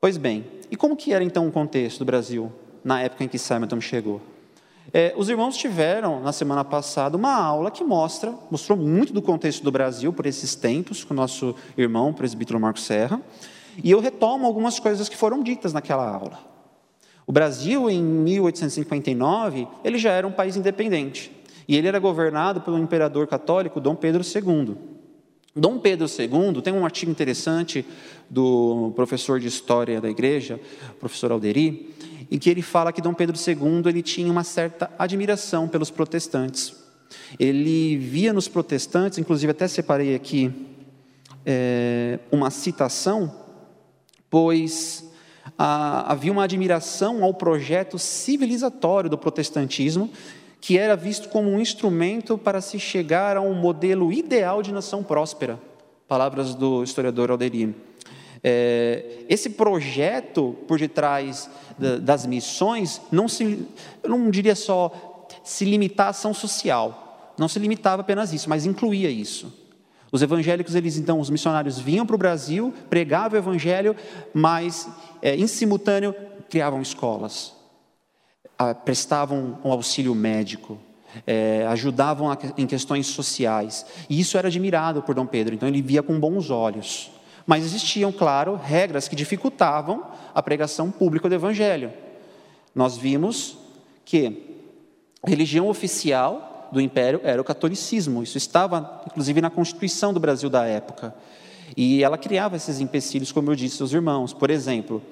Pois 0.00 0.16
bem, 0.16 0.44
e 0.70 0.76
como 0.76 0.96
que 0.96 1.12
era 1.12 1.24
então 1.24 1.48
o 1.48 1.50
contexto 1.50 1.98
do 1.98 2.04
Brasil 2.04 2.52
na 2.84 3.02
época 3.02 3.24
em 3.24 3.28
que 3.28 3.36
Simonton 3.36 3.80
chegou? 3.80 4.20
É, 4.92 5.12
os 5.16 5.28
irmãos 5.28 5.56
tiveram 5.56 6.20
na 6.20 6.32
semana 6.32 6.64
passada 6.64 7.16
uma 7.16 7.34
aula 7.34 7.70
que 7.70 7.82
mostra, 7.82 8.32
mostrou 8.50 8.78
muito 8.78 9.12
do 9.12 9.20
contexto 9.20 9.62
do 9.62 9.72
Brasil 9.72 10.12
por 10.12 10.26
esses 10.26 10.54
tempos 10.54 11.04
com 11.04 11.12
o 11.12 11.16
nosso 11.16 11.54
irmão, 11.76 12.10
o 12.10 12.14
presbítero 12.14 12.60
Marcos 12.60 12.84
Serra, 12.84 13.20
e 13.82 13.90
eu 13.90 14.00
retomo 14.00 14.46
algumas 14.46 14.78
coisas 14.78 15.08
que 15.08 15.16
foram 15.16 15.42
ditas 15.42 15.72
naquela 15.72 16.08
aula. 16.08 16.38
O 17.26 17.32
Brasil, 17.32 17.90
em 17.90 18.02
1859, 18.02 19.66
ele 19.82 19.98
já 19.98 20.12
era 20.12 20.26
um 20.26 20.32
país 20.32 20.56
independente. 20.56 21.32
E 21.66 21.76
ele 21.76 21.88
era 21.88 21.98
governado 21.98 22.60
pelo 22.60 22.78
imperador 22.78 23.26
católico 23.26 23.80
Dom 23.80 23.96
Pedro 23.96 24.22
II. 24.22 24.76
Dom 25.56 25.78
Pedro 25.78 26.06
II 26.06 26.60
tem 26.60 26.74
um 26.74 26.84
artigo 26.84 27.10
interessante 27.10 27.84
do 28.28 28.92
professor 28.94 29.40
de 29.40 29.48
história 29.48 30.02
da 30.02 30.10
igreja, 30.10 30.60
professor 31.00 31.32
Alderi, 31.32 31.94
em 32.30 32.38
que 32.38 32.50
ele 32.50 32.60
fala 32.60 32.92
que 32.92 33.00
Dom 33.00 33.14
Pedro 33.14 33.34
II 33.36 33.82
ele 33.86 34.02
tinha 34.02 34.30
uma 34.30 34.44
certa 34.44 34.90
admiração 34.98 35.66
pelos 35.66 35.90
protestantes. 35.90 36.74
Ele 37.38 37.96
via 37.96 38.34
nos 38.34 38.48
protestantes, 38.48 39.18
inclusive 39.18 39.50
até 39.50 39.66
separei 39.66 40.14
aqui 40.14 40.52
é, 41.44 42.18
uma 42.30 42.50
citação, 42.50 43.32
pois 44.28 45.04
havia 45.56 46.32
uma 46.32 46.44
admiração 46.44 47.24
ao 47.24 47.32
projeto 47.32 47.98
civilizatório 47.98 49.08
do 49.08 49.16
protestantismo, 49.16 50.10
que 50.66 50.76
era 50.76 50.96
visto 50.96 51.28
como 51.28 51.48
um 51.48 51.60
instrumento 51.60 52.36
para 52.36 52.60
se 52.60 52.76
chegar 52.80 53.36
a 53.36 53.40
um 53.40 53.54
modelo 53.54 54.12
ideal 54.12 54.64
de 54.64 54.72
nação 54.72 55.00
próspera. 55.00 55.60
Palavras 56.08 56.56
do 56.56 56.82
historiador 56.82 57.30
Alderi. 57.30 57.72
É, 58.42 59.20
esse 59.28 59.50
projeto 59.50 60.56
por 60.66 60.76
detrás 60.76 61.48
das 62.02 62.26
missões 62.26 63.00
não 63.12 63.28
se, 63.28 63.64
eu 64.02 64.10
não 64.10 64.28
diria 64.28 64.56
só 64.56 65.28
se 65.44 65.64
limitar 65.64 66.08
à 66.08 66.10
ação 66.10 66.34
social, 66.34 67.32
não 67.38 67.46
se 67.46 67.60
limitava 67.60 68.02
apenas 68.02 68.32
isso, 68.32 68.50
mas 68.50 68.66
incluía 68.66 69.08
isso. 69.08 69.54
Os 70.10 70.20
evangélicos, 70.20 70.74
eles 70.74 70.96
então, 70.96 71.20
os 71.20 71.30
missionários 71.30 71.78
vinham 71.78 72.04
para 72.04 72.16
o 72.16 72.18
Brasil, 72.18 72.74
pregavam 72.90 73.38
o 73.38 73.40
evangelho, 73.40 73.94
mas 74.34 74.88
é, 75.22 75.36
em 75.36 75.46
simultâneo 75.46 76.12
criavam 76.50 76.82
escolas, 76.82 77.54
prestavam 78.84 79.58
um 79.64 79.70
auxílio 79.70 80.14
médico, 80.14 80.78
é, 81.26 81.66
ajudavam 81.68 82.36
em 82.56 82.66
questões 82.66 83.06
sociais. 83.06 83.86
E 84.08 84.18
isso 84.20 84.36
era 84.36 84.48
admirado 84.48 85.02
por 85.02 85.14
Dom 85.14 85.26
Pedro, 85.26 85.54
então 85.54 85.68
ele 85.68 85.82
via 85.82 86.02
com 86.02 86.18
bons 86.18 86.50
olhos. 86.50 87.10
Mas 87.46 87.64
existiam, 87.64 88.10
claro, 88.10 88.56
regras 88.56 89.06
que 89.06 89.14
dificultavam 89.14 90.04
a 90.34 90.42
pregação 90.42 90.90
pública 90.90 91.28
do 91.28 91.34
Evangelho. 91.34 91.92
Nós 92.74 92.96
vimos 92.96 93.56
que 94.04 94.58
a 95.22 95.28
religião 95.30 95.68
oficial 95.68 96.68
do 96.72 96.80
império 96.80 97.20
era 97.22 97.40
o 97.40 97.44
catolicismo. 97.44 98.22
Isso 98.22 98.36
estava, 98.36 99.02
inclusive, 99.06 99.40
na 99.40 99.48
Constituição 99.48 100.12
do 100.12 100.20
Brasil 100.20 100.50
da 100.50 100.66
época. 100.66 101.14
E 101.76 102.02
ela 102.02 102.18
criava 102.18 102.56
esses 102.56 102.80
empecilhos, 102.80 103.32
como 103.32 103.50
eu 103.50 103.56
disse 103.56 103.80
aos 103.80 103.92
irmãos. 103.92 104.32
Por 104.32 104.50
exemplo, 104.50 105.02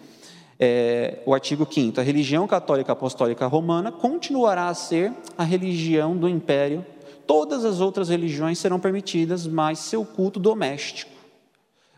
é, 0.58 1.18
o 1.26 1.34
artigo 1.34 1.66
5 1.70 2.00
a 2.00 2.02
religião 2.02 2.46
católica 2.46 2.92
apostólica 2.92 3.46
romana 3.46 3.90
continuará 3.90 4.68
a 4.68 4.74
ser 4.74 5.12
a 5.36 5.44
religião 5.44 6.16
do 6.16 6.28
império. 6.28 6.84
Todas 7.26 7.64
as 7.64 7.80
outras 7.80 8.08
religiões 8.08 8.58
serão 8.58 8.78
permitidas, 8.78 9.46
mas 9.46 9.78
seu 9.78 10.04
culto 10.04 10.38
doméstico 10.38 11.13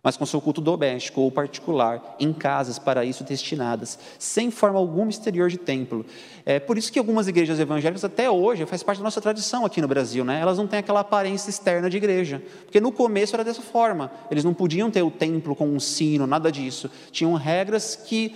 mas 0.06 0.16
com 0.16 0.24
seu 0.24 0.40
culto 0.40 0.60
doméstico 0.60 1.20
ou 1.20 1.32
particular, 1.32 2.14
em 2.20 2.32
casas 2.32 2.78
para 2.78 3.04
isso 3.04 3.24
destinadas, 3.24 3.98
sem 4.20 4.52
forma 4.52 4.78
alguma 4.78 5.10
exterior 5.10 5.50
de 5.50 5.58
templo. 5.58 6.06
É 6.44 6.60
por 6.60 6.78
isso 6.78 6.92
que 6.92 6.98
algumas 7.00 7.26
igrejas 7.26 7.58
evangélicas, 7.58 8.04
até 8.04 8.30
hoje, 8.30 8.64
faz 8.66 8.84
parte 8.84 8.98
da 8.98 9.02
nossa 9.02 9.20
tradição 9.20 9.66
aqui 9.66 9.82
no 9.82 9.88
Brasil, 9.88 10.24
né? 10.24 10.38
elas 10.40 10.58
não 10.58 10.66
têm 10.68 10.78
aquela 10.78 11.00
aparência 11.00 11.50
externa 11.50 11.90
de 11.90 11.96
igreja, 11.96 12.40
porque 12.62 12.80
no 12.80 12.92
começo 12.92 13.34
era 13.34 13.42
dessa 13.42 13.60
forma, 13.60 14.12
eles 14.30 14.44
não 14.44 14.54
podiam 14.54 14.92
ter 14.92 15.02
o 15.02 15.10
templo 15.10 15.56
com 15.56 15.66
um 15.66 15.80
sino, 15.80 16.24
nada 16.24 16.52
disso. 16.52 16.88
Tinham 17.10 17.34
regras 17.34 17.96
que 17.96 18.32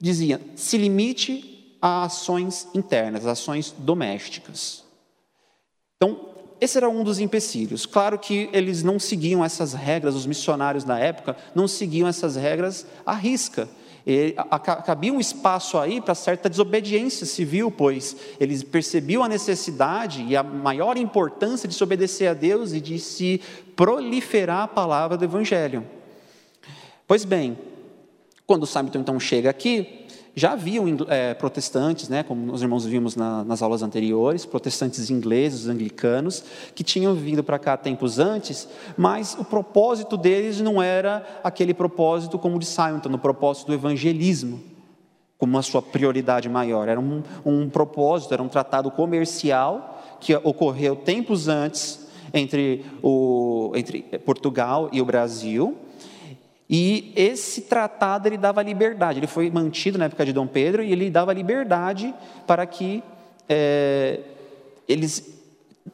diziam, 0.00 0.40
se 0.56 0.76
limite 0.76 1.76
a 1.80 2.06
ações 2.06 2.66
internas, 2.74 3.24
ações 3.24 3.72
domésticas. 3.78 4.82
Então, 5.96 6.33
esse 6.64 6.78
era 6.78 6.88
um 6.88 7.04
dos 7.04 7.18
empecilhos. 7.18 7.86
Claro 7.86 8.18
que 8.18 8.48
eles 8.52 8.82
não 8.82 8.98
seguiam 8.98 9.44
essas 9.44 9.72
regras, 9.72 10.14
os 10.14 10.26
missionários 10.26 10.84
da 10.84 10.98
época 10.98 11.36
não 11.54 11.68
seguiam 11.68 12.08
essas 12.08 12.36
regras 12.36 12.86
à 13.04 13.12
risca. 13.12 13.68
E, 14.06 14.34
cabia 14.84 15.12
um 15.12 15.20
espaço 15.20 15.78
aí 15.78 16.00
para 16.00 16.14
certa 16.14 16.50
desobediência 16.50 17.24
civil, 17.24 17.70
pois 17.70 18.16
eles 18.38 18.62
percebiam 18.62 19.22
a 19.22 19.28
necessidade 19.28 20.22
e 20.24 20.36
a 20.36 20.42
maior 20.42 20.96
importância 20.98 21.66
de 21.66 21.74
se 21.74 21.82
obedecer 21.82 22.26
a 22.26 22.34
Deus 22.34 22.72
e 22.72 22.80
de 22.80 22.98
se 22.98 23.40
proliferar 23.74 24.62
a 24.62 24.68
palavra 24.68 25.16
do 25.16 25.24
Evangelho. 25.24 25.86
Pois 27.06 27.24
bem, 27.24 27.58
quando 28.46 28.64
o 28.64 28.66
Samson 28.66 28.98
então 28.98 29.18
chega 29.18 29.48
aqui, 29.48 30.03
já 30.36 30.52
haviam 30.52 30.86
é, 31.08 31.32
protestantes, 31.32 32.08
né, 32.08 32.22
como 32.24 32.52
os 32.52 32.60
irmãos 32.60 32.84
vimos 32.84 33.14
na, 33.14 33.44
nas 33.44 33.62
aulas 33.62 33.82
anteriores, 33.82 34.44
protestantes 34.44 35.08
ingleses, 35.08 35.68
anglicanos, 35.68 36.42
que 36.74 36.82
tinham 36.82 37.14
vindo 37.14 37.44
para 37.44 37.58
cá 37.58 37.76
tempos 37.76 38.18
antes, 38.18 38.68
mas 38.96 39.36
o 39.38 39.44
propósito 39.44 40.16
deles 40.16 40.60
não 40.60 40.82
era 40.82 41.24
aquele 41.44 41.72
propósito 41.72 42.38
como 42.38 42.56
o 42.56 42.58
de 42.58 42.66
Simon, 42.66 43.00
no 43.08 43.18
propósito 43.18 43.68
do 43.68 43.74
evangelismo, 43.74 44.60
como 45.38 45.56
a 45.56 45.62
sua 45.62 45.80
prioridade 45.80 46.48
maior. 46.48 46.88
Era 46.88 46.98
um, 46.98 47.22
um 47.44 47.68
propósito, 47.68 48.34
era 48.34 48.42
um 48.42 48.48
tratado 48.48 48.90
comercial 48.90 50.02
que 50.20 50.34
ocorreu 50.34 50.96
tempos 50.96 51.46
antes 51.46 52.08
entre, 52.32 52.84
o, 53.00 53.70
entre 53.76 54.02
Portugal 54.24 54.88
e 54.90 55.00
o 55.00 55.04
Brasil, 55.04 55.76
e 56.68 57.12
esse 57.14 57.62
tratado 57.62 58.26
ele 58.26 58.38
dava 58.38 58.62
liberdade, 58.62 59.18
ele 59.18 59.26
foi 59.26 59.50
mantido 59.50 59.98
na 59.98 60.06
época 60.06 60.24
de 60.24 60.32
Dom 60.32 60.46
Pedro 60.46 60.82
e 60.82 60.90
ele 60.90 61.10
dava 61.10 61.32
liberdade 61.32 62.14
para 62.46 62.64
que 62.66 63.02
é, 63.48 64.20
eles 64.88 65.34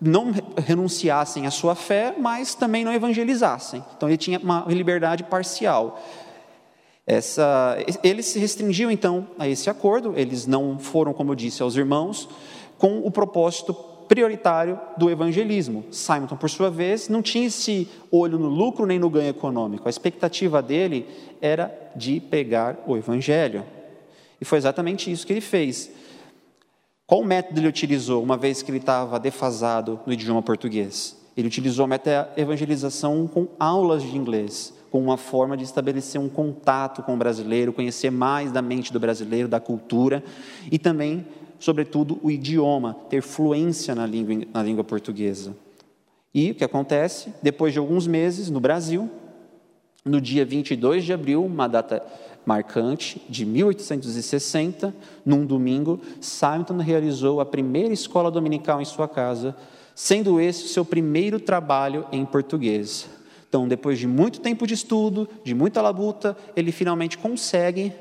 não 0.01 0.33
renunciassem 0.57 1.47
à 1.47 1.51
sua 1.51 1.75
fé, 1.75 2.15
mas 2.17 2.55
também 2.55 2.85
não 2.85 2.93
evangelizassem. 2.93 3.85
Então 3.97 4.09
ele 4.09 4.17
tinha 4.17 4.39
uma 4.39 4.65
liberdade 4.69 5.25
parcial. 5.25 6.01
Essa, 7.07 7.77
eles 8.05 8.27
se 8.27 8.39
restringiam 8.39 8.91
então 8.91 9.27
a 9.37 9.49
esse 9.49 9.69
acordo, 9.69 10.13
eles 10.17 10.47
não 10.47 10.79
foram, 10.79 11.13
como 11.13 11.33
eu 11.33 11.35
disse 11.35 11.61
aos 11.61 11.75
irmãos, 11.75 12.29
com 12.79 12.99
o 13.01 13.11
propósito 13.11 13.75
prioritário 14.11 14.77
do 14.97 15.09
evangelismo. 15.09 15.85
Simon, 15.93 16.27
por 16.27 16.51
sua 16.51 16.69
vez, 16.69 17.09
não 17.09 17.23
tinha 17.23 17.47
esse 17.47 17.87
olho 18.11 18.41
no 18.41 18.49
lucro 18.49 18.85
nem 18.85 18.99
no 18.99 19.09
ganho 19.09 19.31
econômico. 19.31 19.87
A 19.87 19.89
expectativa 19.89 20.61
dele 20.61 21.07
era 21.41 21.73
de 21.95 22.19
pegar 22.19 22.83
o 22.89 22.97
evangelho. 22.97 23.63
E 24.41 24.45
foi 24.45 24.59
exatamente 24.59 25.13
isso 25.13 25.25
que 25.25 25.33
ele 25.33 25.41
fez. 25.41 25.93
Qual 27.07 27.23
método 27.23 27.61
ele 27.61 27.69
utilizou, 27.69 28.21
uma 28.21 28.37
vez 28.37 28.63
que 28.63 28.73
ele 28.73 28.79
estava 28.79 29.17
defasado 29.21 30.01
no 30.05 30.13
idioma 30.13 30.43
português? 30.43 31.17
Ele 31.37 31.47
utilizou 31.47 31.85
a 31.85 31.89
método 31.89 32.31
evangelização 32.37 33.29
com 33.29 33.47
aulas 33.61 34.03
de 34.03 34.17
inglês, 34.17 34.75
com 34.91 35.01
uma 35.01 35.17
forma 35.17 35.57
de 35.57 35.63
estabelecer 35.63 36.21
um 36.21 36.29
contato 36.29 37.01
com 37.01 37.15
o 37.15 37.17
brasileiro, 37.17 37.73
conhecer 37.73 38.11
mais 38.11 38.51
da 38.51 38.61
mente 38.61 38.93
do 38.93 38.99
brasileiro, 38.99 39.47
da 39.47 39.61
cultura, 39.61 40.25
e 40.69 40.81
também 40.81 41.25
sobretudo, 41.61 42.19
o 42.23 42.31
idioma, 42.31 42.97
ter 43.09 43.23
fluência 43.23 43.95
na 43.95 44.07
língua, 44.07 44.47
na 44.53 44.63
língua 44.63 44.83
portuguesa. 44.83 45.55
E 46.35 46.51
o 46.51 46.55
que 46.55 46.65
acontece? 46.65 47.33
Depois 47.43 47.73
de 47.73 47.79
alguns 47.79 48.07
meses, 48.07 48.49
no 48.51 48.59
Brasil, 48.59 49.11
no 50.05 50.21
dia 50.21 50.45
22 50.45 51.05
de 51.05 51.13
abril, 51.13 51.45
uma 51.45 51.69
data 51.69 52.03
marcante, 52.47 53.21
de 53.29 53.45
1860, 53.45 54.95
num 55.25 55.45
domingo, 55.45 56.01
Simon 56.21 56.79
realizou 56.79 57.41
a 57.41 57.47
primeira 57.47 57.93
escola 57.93 58.31
dominical 58.31 58.81
em 58.81 58.85
sua 58.85 59.07
casa, 59.07 59.55
sendo 59.95 60.41
esse 60.41 60.65
o 60.65 60.69
seu 60.69 60.85
primeiro 60.85 61.39
trabalho 61.39 62.07
em 62.11 62.25
português. 62.25 63.07
Então, 63.47 63.69
depois 63.69 63.99
de 63.99 64.07
muito 64.07 64.41
tempo 64.41 64.67
de 64.67 64.73
estudo, 64.73 65.29
de 65.45 65.55
muita 65.55 65.83
labuta, 65.83 66.35
ele 66.57 66.73
finalmente 66.73 67.19
consegue 67.19 67.93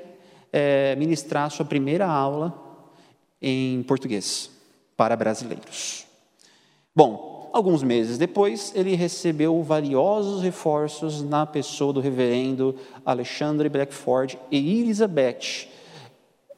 é, 0.53 0.95
ministrar 0.95 1.51
sua 1.51 1.65
primeira 1.65 2.07
aula 2.07 2.68
em 3.41 3.83
português 3.83 4.49
para 4.97 5.15
brasileiros. 5.15 6.05
Bom, 6.95 7.49
alguns 7.53 7.83
meses 7.83 8.17
depois, 8.17 8.73
ele 8.75 8.95
recebeu 8.95 9.61
valiosos 9.63 10.41
reforços 10.41 11.23
na 11.23 11.45
pessoa 11.45 11.93
do 11.93 11.99
reverendo 11.99 12.75
Alexandre 13.05 13.69
Blackford 13.69 14.37
e 14.51 14.81
Elizabeth, 14.81 15.67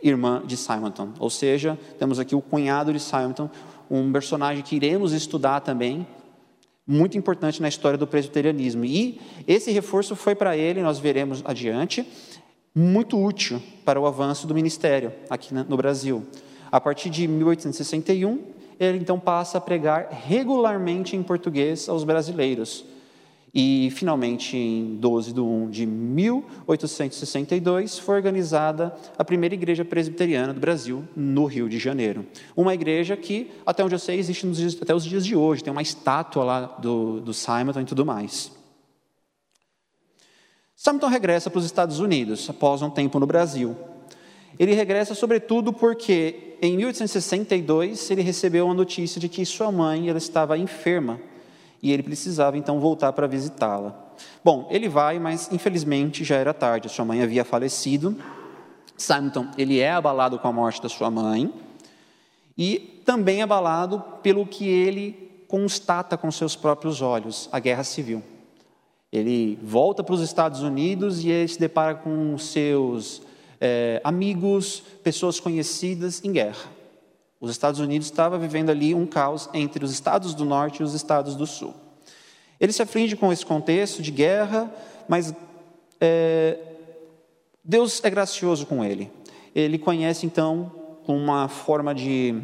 irmã 0.02 0.42
de 0.46 0.58
Simonton. 0.58 1.10
Ou 1.20 1.30
seja, 1.30 1.78
temos 2.00 2.20
aqui 2.20 2.36
o 2.36 2.42
cunhado 2.42 2.92
de 2.92 3.00
Simonton, 3.00 3.50
um 3.90 4.12
personagem 4.12 4.64
que 4.64 4.76
iremos 4.76 5.14
estudar 5.14 5.60
também, 5.60 6.08
muito 6.88 7.18
importante 7.18 7.62
na 7.62 7.70
história 7.70 7.98
do 7.98 8.08
presbiterianismo. 8.08 8.84
E 8.84 9.22
esse 9.48 9.72
reforço 9.72 10.16
foi 10.16 10.34
para 10.34 10.58
ele, 10.58 10.82
nós 10.82 10.98
veremos 10.98 11.42
adiante, 11.46 12.06
muito 12.74 13.22
útil 13.22 13.62
para 13.86 14.00
o 14.00 14.08
avanço 14.08 14.48
do 14.48 14.56
ministério 14.56 15.14
aqui 15.30 15.54
no 15.54 15.78
Brasil. 15.78 16.26
A 16.72 16.80
partir 16.80 17.10
de 17.10 17.28
1861, 17.28 18.40
ele 18.80 18.98
então 18.98 19.20
passa 19.20 19.58
a 19.58 19.62
pregar 19.62 20.08
regularmente 20.10 21.16
em 21.16 21.22
português 21.22 21.90
aos 21.90 22.04
brasileiros. 22.04 22.86
E, 23.54 23.90
finalmente, 23.92 24.56
em 24.56 24.96
12 24.96 25.34
de 25.34 25.42
1 25.42 25.70
de 25.70 25.86
1862, 25.86 28.00
foi 28.00 28.16
organizada 28.16 28.96
a 29.18 29.26
primeira 29.26 29.54
igreja 29.54 29.84
presbiteriana 29.84 30.54
do 30.54 30.62
Brasil, 30.62 31.04
no 31.14 31.46
Rio 31.46 31.68
de 31.68 31.78
Janeiro. 31.78 32.26
Uma 32.56 32.74
igreja 32.74 33.18
que, 33.18 33.52
até 33.66 33.84
onde 33.84 33.94
eu 33.94 34.00
sei, 34.00 34.18
existe 34.18 34.50
dias, 34.52 34.78
até 34.82 34.96
os 34.96 35.04
dias 35.04 35.26
de 35.26 35.36
hoje, 35.36 35.62
tem 35.62 35.72
uma 35.72 35.82
estátua 35.82 36.46
lá 36.46 36.62
do, 36.62 37.20
do 37.20 37.34
Simonton 37.34 37.82
e 37.82 37.86
tudo 37.86 38.06
mais. 38.06 38.54
Simonton 40.74 41.08
regressa 41.08 41.50
para 41.50 41.60
os 41.60 41.66
Estados 41.66 42.00
Unidos, 42.00 42.50
após 42.50 42.82
um 42.82 42.90
tempo 42.90 43.20
no 43.20 43.28
Brasil. 43.28 43.76
Ele 44.62 44.76
regressa, 44.76 45.16
sobretudo, 45.16 45.74
porque 45.74 46.56
em 46.62 46.78
1862 46.78 48.12
ele 48.12 48.22
recebeu 48.22 48.66
uma 48.66 48.76
notícia 48.76 49.20
de 49.20 49.28
que 49.28 49.44
sua 49.44 49.72
mãe 49.72 50.08
ela 50.08 50.20
estava 50.20 50.56
enferma 50.56 51.20
e 51.82 51.92
ele 51.92 52.04
precisava 52.04 52.56
então 52.60 52.80
voltar 52.80 53.12
para 53.12 53.26
visitá-la. 53.26 54.14
Bom, 54.44 54.68
ele 54.70 54.88
vai, 54.88 55.18
mas 55.18 55.52
infelizmente 55.52 56.24
já 56.24 56.36
era 56.36 56.54
tarde, 56.54 56.90
sua 56.90 57.04
mãe 57.04 57.24
havia 57.24 57.44
falecido. 57.44 58.16
Simonton, 58.96 59.48
ele 59.58 59.80
é 59.80 59.90
abalado 59.90 60.38
com 60.38 60.48
a 60.48 60.54
morte 60.54 60.80
da 60.80 60.90
sua 60.90 61.10
mãe 61.10 61.52
e 62.56 63.02
também 63.04 63.42
abalado 63.42 64.00
pelo 64.22 64.46
que 64.46 64.70
ele 64.70 65.44
constata 65.48 66.16
com 66.16 66.30
seus 66.30 66.56
próprios 66.56 67.02
olhos, 67.02 67.50
a 67.52 67.58
guerra 67.58 67.84
civil. 67.84 68.22
Ele 69.12 69.58
volta 69.64 70.04
para 70.04 70.14
os 70.14 70.22
Estados 70.22 70.62
Unidos 70.62 71.24
e 71.24 71.32
ele 71.32 71.48
se 71.48 71.60
depara 71.60 71.96
com 71.96 72.38
seus 72.38 73.24
é, 73.62 74.02
amigos, 74.04 74.82
pessoas 75.04 75.40
conhecidas 75.40 76.26
em 76.26 76.32
guerra. 76.32 76.72
Os 77.40 77.52
Estados 77.52 77.80
Unidos 77.80 78.08
estava 78.08 78.40
vivendo 78.40 78.72
ali 78.72 78.96
um 78.96 79.06
caos 79.06 79.48
entre 79.54 79.86
os 79.86 79.92
estados 79.92 80.34
do 80.34 80.44
norte 80.44 80.82
e 80.82 80.84
os 80.84 80.96
estados 80.96 81.36
do 81.36 81.46
sul. 81.46 81.76
Ele 82.60 82.74
se 82.74 82.82
aflige 82.82 83.16
com 83.16 83.32
esse 83.32 83.46
contexto 83.46 84.02
de 84.02 84.10
guerra, 84.12 84.74
mas 85.08 85.32
é, 86.00 86.58
Deus 87.64 88.04
é 88.04 88.10
gracioso 88.10 88.66
com 88.66 88.84
ele. 88.84 89.12
Ele 89.54 89.78
conhece 89.78 90.26
então 90.26 90.72
uma 91.08 91.48
forma 91.48 91.94
de 91.94 92.42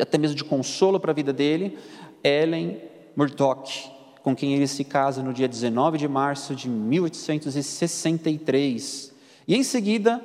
até 0.00 0.16
mesmo 0.18 0.36
de 0.36 0.44
consolo 0.44 0.98
para 0.98 1.12
a 1.12 1.14
vida 1.14 1.32
dele, 1.32 1.78
Ellen 2.22 2.80
Murdoch, 3.14 3.88
com 4.22 4.34
quem 4.34 4.54
ele 4.54 4.66
se 4.66 4.82
casa 4.82 5.22
no 5.22 5.32
dia 5.32 5.46
19 5.46 5.98
de 5.98 6.08
março 6.08 6.52
de 6.54 6.68
1863. 6.68 9.13
E 9.46 9.54
em 9.54 9.62
seguida 9.62 10.20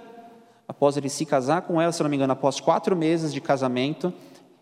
após 0.69 0.95
ele 0.95 1.09
se 1.09 1.25
casar 1.25 1.63
com 1.63 1.81
ela, 1.81 1.91
se 1.91 2.03
não 2.03 2.09
me 2.09 2.15
engano, 2.15 2.33
após 2.33 2.59
quatro 2.59 2.95
meses 2.95 3.33
de 3.33 3.41
casamento, 3.41 4.13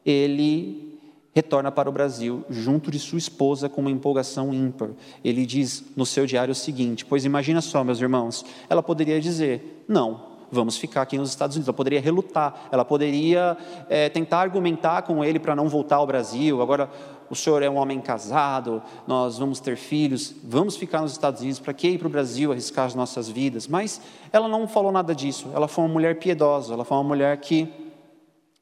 ele 0.05 0.97
retorna 1.35 1.69
para 1.69 1.89
o 1.89 1.91
Brasil, 1.91 2.45
junto 2.49 2.89
de 2.89 2.97
sua 2.97 3.17
esposa, 3.19 3.67
com 3.67 3.81
uma 3.81 3.91
empolgação 3.91 4.53
ímpar. 4.53 4.89
Ele 5.21 5.45
diz 5.45 5.83
no 5.97 6.05
seu 6.05 6.25
diário 6.25 6.53
o 6.53 6.55
seguinte: 6.55 7.05
Pois 7.05 7.25
imagina 7.25 7.59
só, 7.59 7.83
meus 7.83 7.99
irmãos, 7.99 8.45
ela 8.69 8.81
poderia 8.81 9.19
dizer, 9.19 9.83
não. 9.87 10.37
Vamos 10.49 10.77
ficar 10.77 11.01
aqui 11.01 11.17
nos 11.17 11.29
Estados 11.29 11.57
Unidos. 11.57 11.67
Ela 11.67 11.75
poderia 11.75 11.99
relutar, 11.99 12.69
ela 12.71 12.85
poderia 12.85 13.57
é, 13.89 14.07
tentar 14.07 14.39
argumentar 14.39 15.01
com 15.01 15.21
ele 15.25 15.39
para 15.39 15.53
não 15.53 15.67
voltar 15.67 15.97
ao 15.97 16.07
Brasil. 16.07 16.61
Agora, 16.61 16.89
o 17.29 17.35
senhor 17.35 17.61
é 17.61 17.69
um 17.69 17.75
homem 17.75 17.99
casado, 17.99 18.81
nós 19.05 19.37
vamos 19.37 19.59
ter 19.59 19.75
filhos, 19.75 20.33
vamos 20.43 20.75
ficar 20.75 21.01
nos 21.01 21.11
Estados 21.11 21.41
Unidos, 21.41 21.59
para 21.59 21.73
que 21.73 21.87
ir 21.87 21.97
para 21.97 22.07
o 22.07 22.11
Brasil 22.11 22.51
arriscar 22.51 22.85
as 22.85 22.95
nossas 22.95 23.29
vidas? 23.29 23.67
Mas 23.67 24.01
ela 24.31 24.47
não 24.47 24.67
falou 24.67 24.91
nada 24.91 25.13
disso, 25.13 25.49
ela 25.53 25.67
foi 25.67 25.85
uma 25.85 25.93
mulher 25.93 26.19
piedosa, 26.19 26.73
ela 26.73 26.85
foi 26.85 26.97
uma 26.97 27.03
mulher 27.03 27.37
que, 27.37 27.71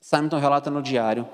Simon 0.02 0.28
relata 0.40 0.70
no 0.70 0.82
diário 0.82 1.28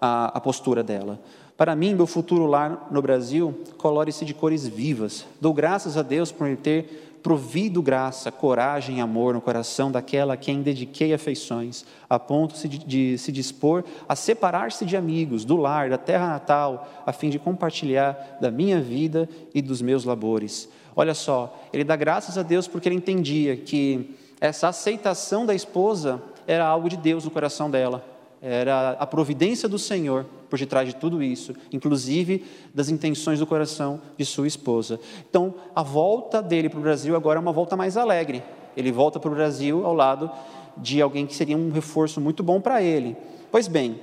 a, 0.00 0.26
a 0.36 0.40
postura 0.40 0.82
dela. 0.82 1.18
Para 1.56 1.74
mim, 1.74 1.94
meu 1.94 2.06
futuro 2.06 2.46
lá 2.46 2.86
no 2.90 3.02
Brasil 3.02 3.64
colore-se 3.76 4.24
de 4.24 4.32
cores 4.32 4.66
vivas. 4.66 5.26
Dou 5.40 5.52
graças 5.52 5.96
a 5.96 6.02
Deus 6.02 6.30
por 6.30 6.56
ter 6.56 7.07
provido 7.28 7.82
graça, 7.82 8.32
coragem 8.32 8.96
e 8.96 9.00
amor 9.02 9.34
no 9.34 9.40
coração 9.42 9.92
daquela 9.92 10.32
a 10.32 10.36
quem 10.38 10.62
dediquei 10.62 11.12
afeições, 11.12 11.84
a 12.08 12.18
ponto 12.18 12.66
de, 12.66 13.18
se 13.18 13.30
dispor 13.30 13.84
a 14.08 14.16
separar-se 14.16 14.86
de 14.86 14.96
amigos, 14.96 15.44
do 15.44 15.54
lar, 15.54 15.90
da 15.90 15.98
terra 15.98 16.26
natal, 16.26 16.88
a 17.04 17.12
fim 17.12 17.28
de 17.28 17.38
compartilhar 17.38 18.38
da 18.40 18.50
minha 18.50 18.80
vida 18.80 19.28
e 19.54 19.60
dos 19.60 19.82
meus 19.82 20.06
labores. 20.06 20.70
Olha 20.96 21.12
só, 21.12 21.54
ele 21.70 21.84
dá 21.84 21.96
graças 21.96 22.38
a 22.38 22.42
Deus 22.42 22.66
porque 22.66 22.88
ele 22.88 22.96
entendia 22.96 23.58
que 23.58 24.16
essa 24.40 24.68
aceitação 24.68 25.44
da 25.44 25.54
esposa 25.54 26.22
era 26.46 26.66
algo 26.66 26.88
de 26.88 26.96
Deus 26.96 27.26
no 27.26 27.30
coração 27.30 27.70
dela 27.70 28.02
era 28.40 28.90
a 28.92 29.06
providência 29.06 29.68
do 29.68 29.78
Senhor 29.78 30.24
por 30.48 30.58
detrás 30.58 30.88
de 30.88 30.96
tudo 30.96 31.22
isso, 31.22 31.54
inclusive 31.72 32.44
das 32.74 32.88
intenções 32.88 33.38
do 33.38 33.46
coração 33.46 34.00
de 34.16 34.24
sua 34.24 34.46
esposa. 34.46 34.98
Então, 35.28 35.54
a 35.74 35.82
volta 35.82 36.42
dele 36.42 36.68
para 36.68 36.78
o 36.78 36.82
Brasil 36.82 37.14
agora 37.14 37.38
é 37.38 37.42
uma 37.42 37.52
volta 37.52 37.76
mais 37.76 37.96
alegre. 37.96 38.42
Ele 38.76 38.92
volta 38.92 39.18
para 39.18 39.30
o 39.30 39.34
Brasil 39.34 39.84
ao 39.84 39.94
lado 39.94 40.30
de 40.76 41.02
alguém 41.02 41.26
que 41.26 41.34
seria 41.34 41.56
um 41.56 41.70
reforço 41.70 42.20
muito 42.20 42.42
bom 42.42 42.60
para 42.60 42.82
ele. 42.82 43.16
Pois 43.50 43.66
bem, 43.68 44.00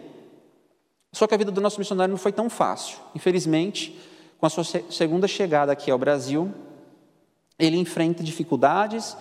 só 1.14 1.26
que 1.28 1.34
a 1.34 1.38
vida 1.38 1.52
do 1.52 1.62
nosso 1.62 1.80
missionário 1.80 2.12
não 2.12 2.18
foi 2.18 2.32
tão 2.32 2.50
fácil. 2.50 2.98
Infelizmente, 3.16 3.98
com 4.38 4.46
a 4.46 4.50
sua 4.50 4.64
segunda 4.64 5.28
chegada 5.28 5.72
aqui 5.72 5.90
ao 5.90 5.98
Brasil, 5.98 6.52
ele 7.58 7.78
enfrenta 7.78 8.22
dificuldades 8.22 9.16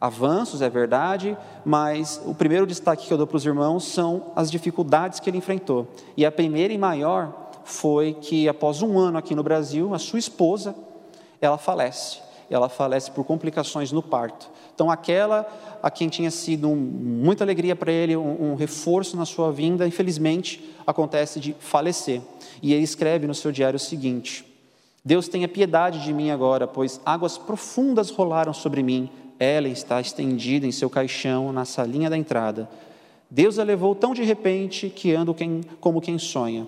avanços, 0.00 0.60
é 0.60 0.68
verdade, 0.68 1.36
mas 1.64 2.20
o 2.26 2.34
primeiro 2.34 2.66
destaque 2.66 3.06
que 3.06 3.12
eu 3.12 3.18
dou 3.18 3.26
para 3.26 3.36
os 3.36 3.46
irmãos 3.46 3.84
são 3.84 4.32
as 4.36 4.50
dificuldades 4.50 5.20
que 5.20 5.30
ele 5.30 5.38
enfrentou. 5.38 5.88
E 6.16 6.26
a 6.26 6.32
primeira 6.32 6.72
e 6.72 6.78
maior 6.78 7.50
foi 7.64 8.12
que, 8.14 8.48
após 8.48 8.82
um 8.82 8.98
ano 8.98 9.18
aqui 9.18 9.34
no 9.34 9.42
Brasil, 9.42 9.94
a 9.94 9.98
sua 9.98 10.18
esposa, 10.18 10.74
ela 11.40 11.58
falece. 11.58 12.18
Ela 12.50 12.68
falece 12.68 13.10
por 13.10 13.24
complicações 13.24 13.90
no 13.90 14.02
parto. 14.02 14.50
Então, 14.74 14.90
aquela 14.90 15.46
a 15.82 15.90
quem 15.90 16.08
tinha 16.08 16.30
sido 16.30 16.68
um, 16.68 16.76
muita 16.76 17.44
alegria 17.44 17.76
para 17.76 17.92
ele, 17.92 18.16
um, 18.16 18.52
um 18.52 18.54
reforço 18.54 19.16
na 19.16 19.24
sua 19.24 19.52
vinda, 19.52 19.86
infelizmente 19.86 20.74
acontece 20.86 21.38
de 21.38 21.54
falecer. 21.58 22.20
E 22.62 22.72
ele 22.72 22.84
escreve 22.84 23.26
no 23.26 23.34
seu 23.34 23.52
diário 23.52 23.76
o 23.76 23.80
seguinte: 23.80 24.44
Deus 25.04 25.28
tenha 25.28 25.46
piedade 25.46 26.02
de 26.02 26.12
mim 26.12 26.30
agora, 26.30 26.66
pois 26.66 27.00
águas 27.04 27.36
profundas 27.36 28.10
rolaram 28.10 28.52
sobre 28.52 28.82
mim 28.82 29.10
ela 29.44 29.68
está 29.68 30.00
estendida 30.00 30.66
em 30.66 30.72
seu 30.72 30.88
caixão 30.88 31.52
na 31.52 31.64
salinha 31.64 32.08
da 32.08 32.16
entrada. 32.16 32.68
Deus 33.30 33.58
a 33.58 33.64
levou 33.64 33.94
tão 33.94 34.14
de 34.14 34.22
repente 34.22 34.88
que 34.88 35.12
ando 35.12 35.34
quem, 35.34 35.60
como 35.80 36.00
quem 36.00 36.18
sonha. 36.18 36.66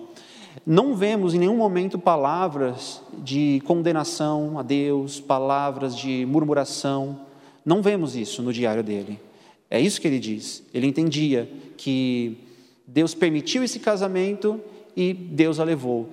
Não 0.65 0.95
vemos 0.95 1.33
em 1.33 1.39
nenhum 1.39 1.55
momento 1.55 1.97
palavras 1.97 3.01
de 3.19 3.61
condenação 3.65 4.57
a 4.59 4.63
Deus, 4.63 5.19
palavras 5.19 5.95
de 5.95 6.25
murmuração. 6.25 7.19
Não 7.65 7.81
vemos 7.81 8.15
isso 8.15 8.41
no 8.41 8.51
diário 8.51 8.83
dele. 8.83 9.19
É 9.69 9.79
isso 9.79 10.01
que 10.01 10.07
ele 10.07 10.19
diz. 10.19 10.63
Ele 10.73 10.87
entendia 10.87 11.49
que 11.77 12.37
Deus 12.85 13.13
permitiu 13.13 13.63
esse 13.63 13.79
casamento 13.79 14.59
e 14.95 15.13
Deus 15.13 15.59
a 15.59 15.63
levou. 15.63 16.09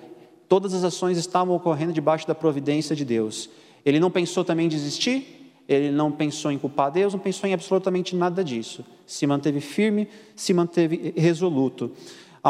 Todas 0.48 0.74
as 0.74 0.84
ações 0.84 1.16
estavam 1.16 1.54
ocorrendo 1.54 1.92
debaixo 1.92 2.26
da 2.26 2.34
providência 2.34 2.94
de 2.94 3.04
Deus. 3.04 3.48
Ele 3.84 3.98
não 3.98 4.10
pensou 4.10 4.44
também 4.44 4.66
em 4.66 4.68
desistir? 4.68 5.43
Ele 5.68 5.90
não 5.90 6.12
pensou 6.12 6.50
em 6.52 6.58
culpar 6.58 6.90
Deus, 6.90 7.14
não 7.14 7.20
pensou 7.20 7.48
em 7.48 7.54
absolutamente 7.54 8.14
nada 8.14 8.44
disso. 8.44 8.84
Se 9.06 9.26
manteve 9.26 9.60
firme, 9.60 10.08
se 10.36 10.52
manteve 10.52 11.14
resoluto. 11.16 11.92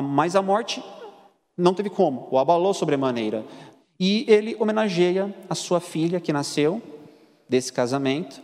Mas 0.02 0.34
a 0.34 0.42
morte 0.42 0.82
não 1.56 1.74
teve 1.74 1.90
como, 1.90 2.28
o 2.30 2.38
abalou 2.38 2.74
sobremaneira. 2.74 3.44
E 3.98 4.24
ele 4.28 4.56
homenageia 4.58 5.32
a 5.48 5.54
sua 5.54 5.78
filha 5.78 6.18
que 6.18 6.32
nasceu 6.32 6.82
desse 7.48 7.72
casamento 7.72 8.42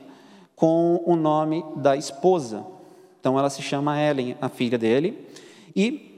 com 0.54 1.02
o 1.04 1.16
nome 1.16 1.64
da 1.76 1.96
esposa. 1.96 2.64
Então 3.18 3.38
ela 3.38 3.50
se 3.50 3.62
chama 3.62 4.00
Ellen, 4.00 4.37
a 4.40 4.48
filha 4.48 4.78
dele. 4.78 5.26
E 5.74 6.11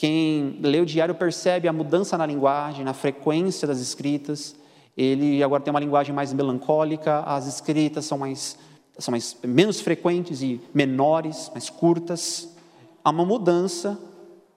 Quem 0.00 0.58
lê 0.62 0.80
o 0.80 0.86
diário 0.86 1.14
percebe 1.14 1.68
a 1.68 1.74
mudança 1.74 2.16
na 2.16 2.24
linguagem, 2.24 2.82
na 2.82 2.94
frequência 2.94 3.68
das 3.68 3.80
escritas. 3.80 4.56
Ele 5.02 5.42
agora 5.42 5.62
tem 5.62 5.70
uma 5.70 5.80
linguagem 5.80 6.14
mais 6.14 6.30
melancólica, 6.30 7.20
as 7.20 7.46
escritas 7.46 8.04
são 8.04 8.18
mais 8.18 8.58
são 8.98 9.12
mais, 9.12 9.34
menos 9.42 9.80
frequentes 9.80 10.42
e 10.42 10.60
menores, 10.74 11.50
mais 11.54 11.70
curtas. 11.70 12.54
Há 13.02 13.08
uma 13.08 13.24
mudança, 13.24 13.98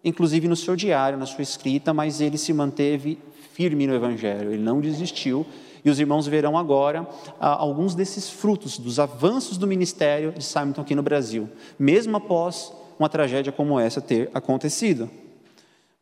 inclusive 0.03 0.49
no 0.49 0.56
seu 0.58 0.75
diário, 0.75 1.17
na 1.17 1.25
sua 1.25 1.43
escrita, 1.43 1.93
mas 1.93 2.19
ele 2.19 2.38
se 2.38 2.51
manteve 2.51 3.17
firme 3.53 3.88
no 3.88 3.93
Evangelho, 3.95 4.51
ele 4.51 4.62
não 4.62 4.82
desistiu. 4.82 5.45
E 5.86 5.89
os 5.89 5.97
irmãos 5.97 6.27
verão 6.27 6.58
agora 6.58 7.08
ah, 7.39 7.56
alguns 7.56 7.95
desses 7.95 8.29
frutos, 8.29 8.77
dos 8.77 8.99
avanços 8.99 9.58
do 9.58 9.65
ministério 9.65 10.34
de 10.34 10.43
Simonton 10.43 10.82
aqui 10.82 10.93
no 10.93 11.03
Brasil, 11.03 11.49
mesmo 11.79 12.17
após 12.17 12.73
uma 12.99 13.08
tragédia 13.08 13.51
como 13.53 13.79
essa 13.79 14.01
ter 14.01 14.29
acontecido. 14.34 15.10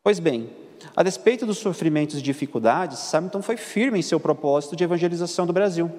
Pois 0.02 0.18
bem, 0.18 0.50
a 0.94 1.02
despeito 1.02 1.46
dos 1.46 1.58
sofrimentos 1.58 2.18
e 2.18 2.22
dificuldades, 2.22 2.98
Simonton 2.98 3.40
foi 3.40 3.56
firme 3.56 3.98
em 3.98 4.02
seu 4.02 4.20
propósito 4.20 4.76
de 4.76 4.84
evangelização 4.84 5.46
do 5.46 5.52
Brasil. 5.52 5.90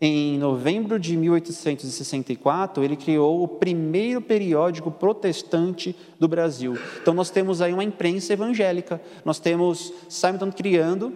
Em 0.00 0.36
novembro 0.36 0.98
de 0.98 1.16
1864, 1.16 2.82
ele 2.82 2.96
criou 2.96 3.42
o 3.42 3.46
primeiro 3.46 4.20
periódico 4.20 4.90
protestante 4.90 5.94
do 6.18 6.26
Brasil. 6.26 6.76
Então, 7.00 7.14
nós 7.14 7.30
temos 7.30 7.62
aí 7.62 7.72
uma 7.72 7.84
imprensa 7.84 8.32
evangélica. 8.32 9.00
Nós 9.24 9.38
temos 9.38 9.92
Simonton 10.08 10.50
criando 10.50 11.12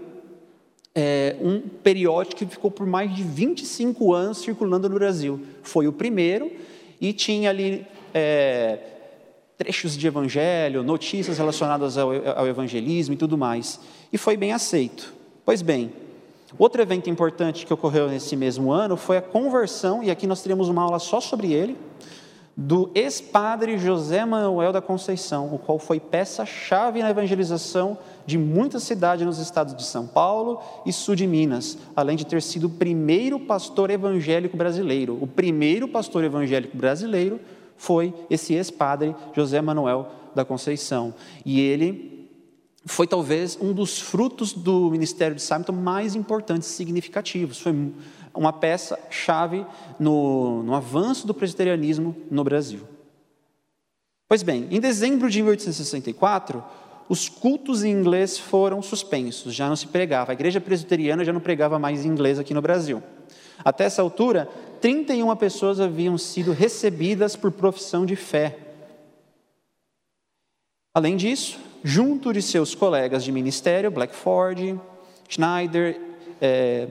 é, 0.95 1.37
um 1.41 1.61
periódico 1.61 2.37
que 2.37 2.47
ficou 2.47 2.71
por 2.71 2.87
mais 2.87 3.13
de 3.15 3.25
25 3.25 4.15
anos 4.15 4.39
circulando 4.39 4.89
no 4.89 4.95
Brasil. 4.95 5.41
Foi 5.63 5.89
o 5.89 5.93
primeiro 5.93 6.53
e 7.01 7.13
tinha 7.13 7.51
ali 7.51 7.85
é, 8.15 8.79
trechos 9.57 9.97
de 9.97 10.07
evangelho, 10.07 10.83
notícias 10.83 11.39
relacionadas 11.39 11.97
ao, 11.97 12.11
ao 12.37 12.47
evangelismo 12.47 13.15
e 13.15 13.17
tudo 13.17 13.39
mais. 13.39 13.81
E 14.13 14.19
foi 14.19 14.37
bem 14.37 14.53
aceito. 14.53 15.15
Pois 15.45 15.63
bem, 15.63 15.93
Outro 16.59 16.81
evento 16.81 17.11
importante 17.11 17.67
que 17.67 17.75
ocorreu 17.75 18.09
nesse 18.09 18.37
mesmo 18.37 18.71
ano 18.71 18.97
foi 18.97 19.17
a 19.17 19.23
conversão, 19.23 20.03
e 20.03 20.11
aqui 20.11 20.27
nós 20.27 20.43
teremos 20.43 20.69
uma 20.69 20.83
aula 20.83 20.99
só 20.99 21.21
sobre 21.21 21.53
ele, 21.53 21.77
do 22.57 22.91
ex-padre 22.95 23.77
José 23.77 24.25
Manuel 24.25 24.73
da 24.73 24.81
Conceição, 24.81 25.53
o 25.55 25.59
qual 25.59 25.79
foi 25.79 26.01
peça-chave 26.01 27.03
na 27.03 27.11
evangelização 27.11 27.99
de 28.25 28.39
muitas 28.39 28.85
cidades 28.85 29.27
nos 29.27 29.39
estados 29.39 29.77
de 29.77 29.85
São 29.85 30.07
Paulo 30.07 30.63
e 30.87 30.93
sul 30.93 31.15
de 31.15 31.27
Minas, 31.27 31.77
além 31.95 32.17
de 32.17 32.25
ter 32.25 32.41
sido 32.41 32.69
o 32.69 32.71
primeiro 32.71 33.39
pastor 33.39 33.91
evangélico 33.91 34.57
brasileiro. 34.57 35.19
O 35.21 35.27
primeiro 35.27 35.87
pastor 35.87 36.25
evangélico 36.25 36.75
brasileiro 36.75 37.39
foi 37.77 38.15
esse 38.31 38.55
ex-padre 38.55 39.15
José 39.35 39.61
Manuel 39.61 40.11
da 40.35 40.45
Conceição. 40.45 41.15
E 41.45 41.61
ele 41.61 42.29
foi 42.85 43.07
talvez 43.07 43.59
um 43.61 43.73
dos 43.73 44.01
frutos 44.01 44.53
do 44.53 44.91
ministério 44.91 45.35
de 45.35 45.43
Simon 45.43 45.73
mais 45.73 46.15
importantes 46.15 46.71
e 46.71 46.73
significativos. 46.73 47.59
Foi 47.59 47.93
uma 48.33 48.53
peça-chave 48.53 49.67
no, 49.99 50.63
no 50.63 50.75
avanço 50.75 51.27
do 51.27 51.35
presbiterianismo 51.35 52.15
no 52.31 52.45
Brasil. 52.45 52.81
Pois 54.29 54.43
bem, 54.43 54.69
em 54.71 54.81
dezembro 54.81 55.31
de 55.31 55.43
1864, 55.43 56.63
os 57.09 57.29
cultos 57.29 57.85
em 57.85 57.91
inglês 57.91 58.39
foram 58.39 58.83
suspensos, 58.83 59.55
já 59.55 59.69
não 59.69 59.77
se 59.77 59.87
pregava. 59.87 60.33
A 60.33 60.35
igreja 60.35 60.61
presbiteriana 60.61 61.25
já 61.25 61.33
não 61.33 61.41
pregava 61.41 61.79
mais 61.79 62.05
em 62.05 62.09
inglês 62.09 62.39
aqui 62.39 62.53
no 62.53 62.61
Brasil. 62.61 63.03
Até 63.65 63.85
essa 63.85 64.03
altura, 64.03 64.49
31 64.81 65.35
pessoas 65.37 65.81
haviam 65.81 66.19
sido 66.19 66.53
recebidas 66.53 67.37
por 67.37 67.53
profissão 67.53 68.05
de 68.05 68.17
fé. 68.17 68.59
Além 70.93 71.17
disso, 71.17 71.59
junto 71.85 72.33
de 72.33 72.43
seus 72.43 72.75
colegas 72.75 73.23
de 73.23 73.31
ministério, 73.31 73.91
Blackford, 73.91 74.81
Schneider, 75.29 76.01
é, 76.41 76.89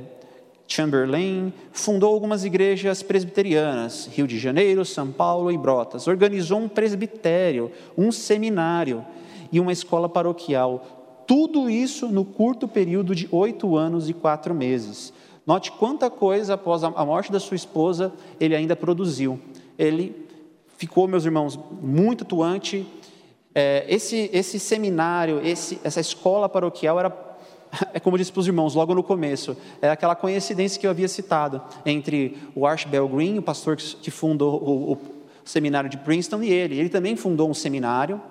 Chamberlain, 0.68 1.54
fundou 1.72 2.14
algumas 2.14 2.44
igrejas 2.44 3.04
presbiterianas, 3.04 4.08
Rio 4.12 4.28
de 4.28 4.40
Janeiro, 4.40 4.84
São 4.84 5.12
Paulo 5.12 5.52
e 5.52 5.58
Brotas. 5.58 6.08
Organizou 6.08 6.60
um 6.60 6.68
presbitério, 6.68 7.72
um 7.98 8.12
seminário 8.12 9.06
e 9.52 9.60
uma 9.60 9.72
escola 9.72 10.08
paroquial. 10.10 11.24
Tudo 11.28 11.70
isso 11.70 12.08
no 12.08 12.24
curto 12.24 12.68
período 12.68 13.16
de 13.16 13.28
oito 13.32 13.76
anos 13.76 14.10
e 14.10 14.14
quatro 14.14 14.54
meses. 14.54 15.14
Note 15.46 15.72
quanta 15.72 16.10
coisa 16.10 16.56
após 16.56 16.84
a 16.84 17.06
morte 17.06 17.32
da 17.32 17.40
sua 17.40 17.56
esposa 17.56 18.14
ele 18.40 18.56
ainda 18.56 18.76
produziu. 18.76 19.40
Ele 19.78 20.26
ficou, 20.78 21.08
meus 21.08 21.26
irmãos, 21.26 21.60
muito 21.82 22.24
atuante 22.24 22.86
é, 23.56 23.86
esse, 23.88 24.30
esse 24.34 24.60
seminário, 24.60 25.40
esse, 25.42 25.80
essa 25.82 26.02
escola 26.02 26.50
paroquial 26.50 27.00
era, 27.00 27.38
é 27.94 28.00
como 28.02 28.18
disse 28.18 28.30
para 28.30 28.42
os 28.42 28.48
irmãos 28.48 28.76
logo 28.76 28.94
no 28.94 29.02
começo, 29.02 29.56
é 29.82 29.90
aquela 29.90 30.14
coincidência 30.14 30.78
que 30.78 30.86
eu 30.86 30.92
havia 30.92 31.08
citado 31.08 31.62
entre 31.86 32.38
o 32.54 32.68
Archibald 32.68 33.16
Green, 33.16 33.38
o 33.38 33.42
pastor 33.42 33.78
que 33.78 34.12
fundou 34.12 34.62
o, 34.62 34.92
o 34.94 34.98
seminário 35.46 35.90
de 35.90 35.98
Princeton, 35.98 36.44
e 36.44 36.52
ele. 36.52 36.78
Ele 36.78 36.90
também 36.90 37.16
fundou 37.16 37.50
um 37.50 37.54
seminário. 37.54 38.22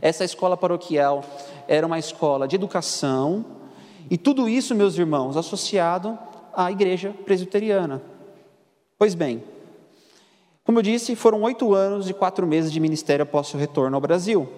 Essa 0.00 0.24
escola 0.24 0.56
paroquial 0.56 1.24
era 1.68 1.86
uma 1.86 1.98
escola 1.98 2.48
de 2.48 2.56
educação, 2.56 3.44
e 4.10 4.18
tudo 4.18 4.48
isso, 4.48 4.74
meus 4.74 4.98
irmãos, 4.98 5.36
associado 5.36 6.18
à 6.52 6.70
igreja 6.70 7.14
presbiteriana. 7.24 8.02
Pois 8.98 9.14
bem, 9.14 9.42
como 10.64 10.78
eu 10.78 10.82
disse, 10.82 11.14
foram 11.14 11.42
oito 11.42 11.74
anos 11.74 12.08
e 12.08 12.14
quatro 12.14 12.46
meses 12.46 12.72
de 12.72 12.80
ministério 12.80 13.22
após 13.22 13.48
seu 13.48 13.58
retorno 13.58 13.96
ao 13.96 14.00
Brasil. 14.00 14.48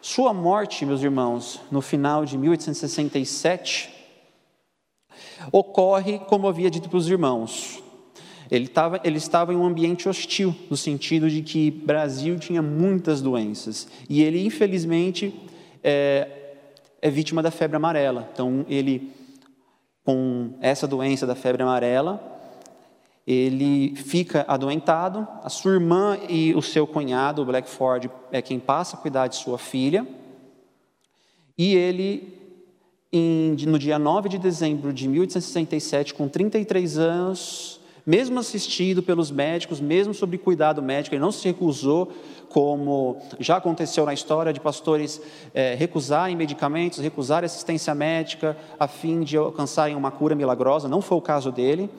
Sua 0.00 0.32
morte, 0.32 0.86
meus 0.86 1.02
irmãos, 1.02 1.60
no 1.70 1.80
final 1.80 2.24
de 2.24 2.38
1867, 2.38 3.92
ocorre 5.52 6.18
como 6.20 6.48
havia 6.48 6.70
dito 6.70 6.88
para 6.88 6.98
os 6.98 7.08
irmãos. 7.08 7.77
Ele, 8.50 8.66
tava, 8.66 9.00
ele 9.04 9.18
estava 9.18 9.52
em 9.52 9.56
um 9.56 9.66
ambiente 9.66 10.08
hostil, 10.08 10.54
no 10.70 10.76
sentido 10.76 11.28
de 11.28 11.42
que 11.42 11.70
Brasil 11.70 12.38
tinha 12.38 12.62
muitas 12.62 13.20
doenças. 13.20 13.88
E 14.08 14.22
ele, 14.22 14.44
infelizmente, 14.44 15.34
é, 15.82 16.28
é 17.02 17.10
vítima 17.10 17.42
da 17.42 17.50
febre 17.50 17.76
amarela. 17.76 18.28
Então, 18.32 18.64
ele, 18.68 19.12
com 20.04 20.54
essa 20.60 20.86
doença 20.86 21.26
da 21.26 21.34
febre 21.34 21.62
amarela, 21.62 22.38
ele 23.26 23.94
fica 23.94 24.46
adoentado, 24.48 25.28
a 25.42 25.50
sua 25.50 25.72
irmã 25.72 26.18
e 26.30 26.54
o 26.54 26.62
seu 26.62 26.86
cunhado, 26.86 27.42
o 27.42 27.44
Blackford, 27.44 28.10
é 28.32 28.40
quem 28.40 28.58
passa 28.58 28.96
a 28.96 28.98
cuidar 28.98 29.26
de 29.26 29.36
sua 29.36 29.58
filha, 29.58 30.06
e 31.58 31.74
ele, 31.74 32.32
em, 33.12 33.54
no 33.66 33.78
dia 33.78 33.98
9 33.98 34.30
de 34.30 34.38
dezembro 34.38 34.94
de 34.94 35.06
1867, 35.06 36.14
com 36.14 36.26
33 36.26 36.98
anos, 36.98 37.77
mesmo 38.08 38.40
assistido 38.40 39.02
pelos 39.02 39.30
médicos, 39.30 39.82
mesmo 39.82 40.14
sob 40.14 40.38
cuidado 40.38 40.80
médico, 40.80 41.14
ele 41.14 41.20
não 41.20 41.30
se 41.30 41.46
recusou, 41.46 42.10
como 42.48 43.18
já 43.38 43.58
aconteceu 43.58 44.06
na 44.06 44.14
história 44.14 44.50
de 44.50 44.58
pastores 44.58 45.20
é, 45.52 45.74
recusarem 45.74 46.34
medicamentos, 46.34 47.00
recusarem 47.00 47.44
assistência 47.44 47.94
médica, 47.94 48.56
a 48.80 48.88
fim 48.88 49.20
de 49.20 49.36
alcançarem 49.36 49.94
uma 49.94 50.10
cura 50.10 50.34
milagrosa, 50.34 50.88
não 50.88 51.02
foi 51.02 51.18
o 51.18 51.20
caso 51.20 51.52
dele. 51.52 51.90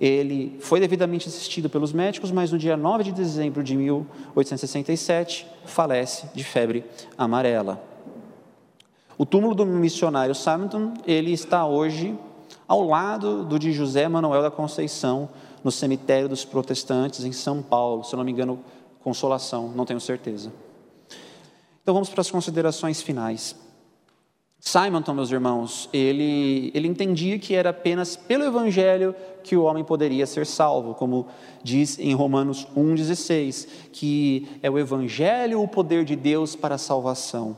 Ele 0.00 0.56
foi 0.58 0.80
devidamente 0.80 1.28
assistido 1.28 1.68
pelos 1.68 1.92
médicos, 1.92 2.32
mas 2.32 2.50
no 2.50 2.56
dia 2.56 2.74
9 2.74 3.04
de 3.04 3.12
dezembro 3.12 3.62
de 3.62 3.76
1867 3.76 5.46
falece 5.66 6.28
de 6.34 6.44
febre 6.44 6.82
amarela. 7.18 7.78
O 9.18 9.26
túmulo 9.26 9.54
do 9.54 9.66
missionário 9.66 10.34
Simonton, 10.34 10.94
ele 11.06 11.30
está 11.30 11.66
hoje 11.66 12.16
ao 12.66 12.82
lado 12.82 13.44
do 13.44 13.58
de 13.58 13.72
José 13.72 14.08
Manuel 14.08 14.42
da 14.42 14.50
Conceição, 14.50 15.28
no 15.62 15.70
cemitério 15.70 16.28
dos 16.28 16.44
protestantes 16.44 17.24
em 17.24 17.32
São 17.32 17.62
Paulo, 17.62 18.04
se 18.04 18.14
eu 18.14 18.16
não 18.16 18.24
me 18.24 18.32
engano, 18.32 18.58
Consolação, 19.00 19.68
não 19.74 19.86
tenho 19.86 20.00
certeza. 20.00 20.52
Então 21.82 21.94
vamos 21.94 22.10
para 22.10 22.20
as 22.20 22.30
considerações 22.30 23.00
finais. 23.00 23.56
Simonton, 24.60 25.14
meus 25.14 25.30
irmãos, 25.30 25.88
ele, 25.92 26.72
ele 26.74 26.88
entendia 26.88 27.38
que 27.38 27.54
era 27.54 27.70
apenas 27.70 28.16
pelo 28.16 28.44
Evangelho 28.44 29.14
que 29.44 29.56
o 29.56 29.62
homem 29.62 29.84
poderia 29.84 30.26
ser 30.26 30.44
salvo, 30.44 30.94
como 30.94 31.28
diz 31.62 31.98
em 31.98 32.12
Romanos 32.12 32.66
1,16, 32.76 33.68
que 33.92 34.48
é 34.62 34.68
o 34.68 34.78
Evangelho 34.78 35.62
o 35.62 35.68
poder 35.68 36.04
de 36.04 36.16
Deus 36.16 36.56
para 36.56 36.74
a 36.74 36.78
salvação. 36.78 37.56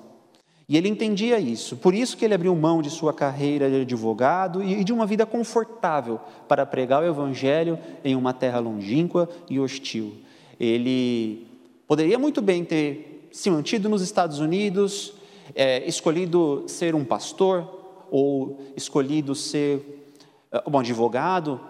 E 0.70 0.76
ele 0.76 0.88
entendia 0.88 1.40
isso, 1.40 1.76
por 1.76 1.92
isso 1.92 2.16
que 2.16 2.24
ele 2.24 2.32
abriu 2.32 2.54
mão 2.54 2.80
de 2.80 2.90
sua 2.90 3.12
carreira 3.12 3.68
de 3.68 3.80
advogado 3.80 4.62
e 4.62 4.84
de 4.84 4.92
uma 4.92 5.04
vida 5.04 5.26
confortável 5.26 6.20
para 6.46 6.64
pregar 6.64 7.02
o 7.02 7.06
Evangelho 7.06 7.76
em 8.04 8.14
uma 8.14 8.32
terra 8.32 8.60
longínqua 8.60 9.28
e 9.50 9.58
hostil. 9.58 10.12
Ele 10.60 11.44
poderia 11.88 12.20
muito 12.20 12.40
bem 12.40 12.64
ter 12.64 13.28
se 13.32 13.50
mantido 13.50 13.88
nos 13.88 14.00
Estados 14.00 14.38
Unidos, 14.38 15.12
é, 15.56 15.84
escolhido 15.88 16.62
ser 16.68 16.94
um 16.94 17.04
pastor 17.04 18.06
ou 18.08 18.60
escolhido 18.76 19.34
ser 19.34 20.14
é, 20.52 20.62
um 20.64 20.78
advogado 20.78 21.60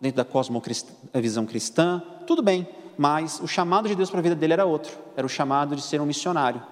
dentro 0.00 0.18
da 0.18 0.24
cosmovisão 0.24 1.44
cristã, 1.44 2.00
tudo 2.24 2.40
bem, 2.40 2.68
mas 2.96 3.40
o 3.40 3.48
chamado 3.48 3.88
de 3.88 3.96
Deus 3.96 4.10
para 4.10 4.20
a 4.20 4.22
vida 4.22 4.36
dele 4.36 4.52
era 4.52 4.64
outro, 4.64 4.96
era 5.16 5.26
o 5.26 5.28
chamado 5.28 5.74
de 5.74 5.82
ser 5.82 6.00
um 6.00 6.06
missionário. 6.06 6.62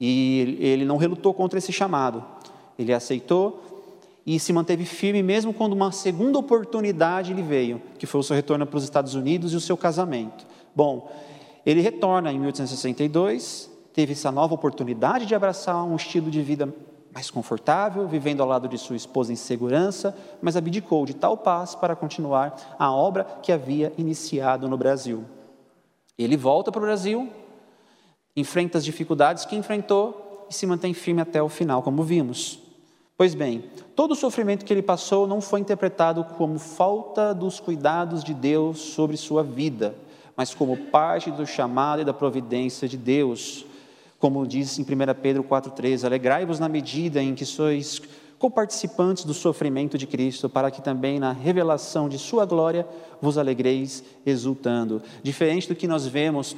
E 0.00 0.58
ele 0.60 0.84
não 0.84 0.96
relutou 0.96 1.34
contra 1.34 1.58
esse 1.58 1.72
chamado. 1.72 2.24
Ele 2.78 2.92
aceitou 2.92 3.62
e 4.24 4.38
se 4.38 4.52
manteve 4.52 4.84
firme 4.84 5.22
mesmo 5.22 5.54
quando 5.54 5.72
uma 5.72 5.90
segunda 5.90 6.38
oportunidade 6.38 7.32
lhe 7.32 7.42
veio, 7.42 7.80
que 7.98 8.06
foi 8.06 8.20
o 8.20 8.22
seu 8.22 8.36
retorno 8.36 8.66
para 8.66 8.76
os 8.76 8.84
Estados 8.84 9.14
Unidos 9.14 9.52
e 9.52 9.56
o 9.56 9.60
seu 9.60 9.76
casamento. 9.76 10.46
Bom, 10.76 11.10
ele 11.64 11.80
retorna 11.80 12.30
em 12.30 12.38
1862, 12.38 13.70
teve 13.92 14.12
essa 14.12 14.30
nova 14.30 14.54
oportunidade 14.54 15.26
de 15.26 15.34
abraçar 15.34 15.82
um 15.82 15.96
estilo 15.96 16.30
de 16.30 16.42
vida 16.42 16.72
mais 17.12 17.30
confortável, 17.30 18.06
vivendo 18.06 18.42
ao 18.42 18.48
lado 18.48 18.68
de 18.68 18.78
sua 18.78 18.96
esposa 18.96 19.32
em 19.32 19.36
segurança, 19.36 20.16
mas 20.40 20.56
abdicou 20.56 21.04
de 21.04 21.14
tal 21.14 21.36
paz 21.36 21.74
para 21.74 21.96
continuar 21.96 22.76
a 22.78 22.92
obra 22.92 23.24
que 23.42 23.50
havia 23.50 23.92
iniciado 23.96 24.68
no 24.68 24.76
Brasil. 24.76 25.24
Ele 26.18 26.36
volta 26.36 26.70
para 26.70 26.80
o 26.80 26.84
Brasil, 26.84 27.28
enfrenta 28.36 28.78
as 28.78 28.84
dificuldades 28.84 29.44
que 29.44 29.56
enfrentou 29.56 30.46
e 30.48 30.54
se 30.54 30.66
mantém 30.66 30.94
firme 30.94 31.20
até 31.20 31.42
o 31.42 31.48
final, 31.48 31.82
como 31.82 32.02
vimos. 32.02 32.58
Pois 33.16 33.34
bem, 33.34 33.64
todo 33.96 34.12
o 34.12 34.16
sofrimento 34.16 34.64
que 34.64 34.72
ele 34.72 34.80
passou 34.80 35.26
não 35.26 35.40
foi 35.40 35.58
interpretado 35.58 36.22
como 36.22 36.58
falta 36.58 37.34
dos 37.34 37.58
cuidados 37.58 38.22
de 38.22 38.32
Deus 38.32 38.78
sobre 38.78 39.16
sua 39.16 39.42
vida, 39.42 39.94
mas 40.36 40.54
como 40.54 40.76
parte 40.76 41.30
do 41.30 41.44
chamado 41.44 42.02
e 42.02 42.04
da 42.04 42.12
providência 42.12 42.88
de 42.88 42.96
Deus. 42.96 43.66
Como 44.20 44.46
diz 44.46 44.78
em 44.78 44.82
1 44.82 44.86
Pedro 45.20 45.42
4,3: 45.42 46.04
Alegrai-vos 46.04 46.60
na 46.60 46.68
medida 46.68 47.20
em 47.20 47.34
que 47.34 47.44
sois 47.44 48.00
coparticipantes 48.38 49.24
do 49.24 49.34
sofrimento 49.34 49.98
de 49.98 50.06
Cristo, 50.06 50.48
para 50.48 50.70
que 50.70 50.80
também 50.80 51.18
na 51.18 51.32
revelação 51.32 52.08
de 52.08 52.18
Sua 52.18 52.46
glória 52.46 52.86
vos 53.20 53.36
alegreis 53.36 54.04
exultando. 54.24 55.02
Diferente 55.24 55.68
do 55.68 55.74
que 55.74 55.88
nós 55.88 56.06
vemos 56.06 56.56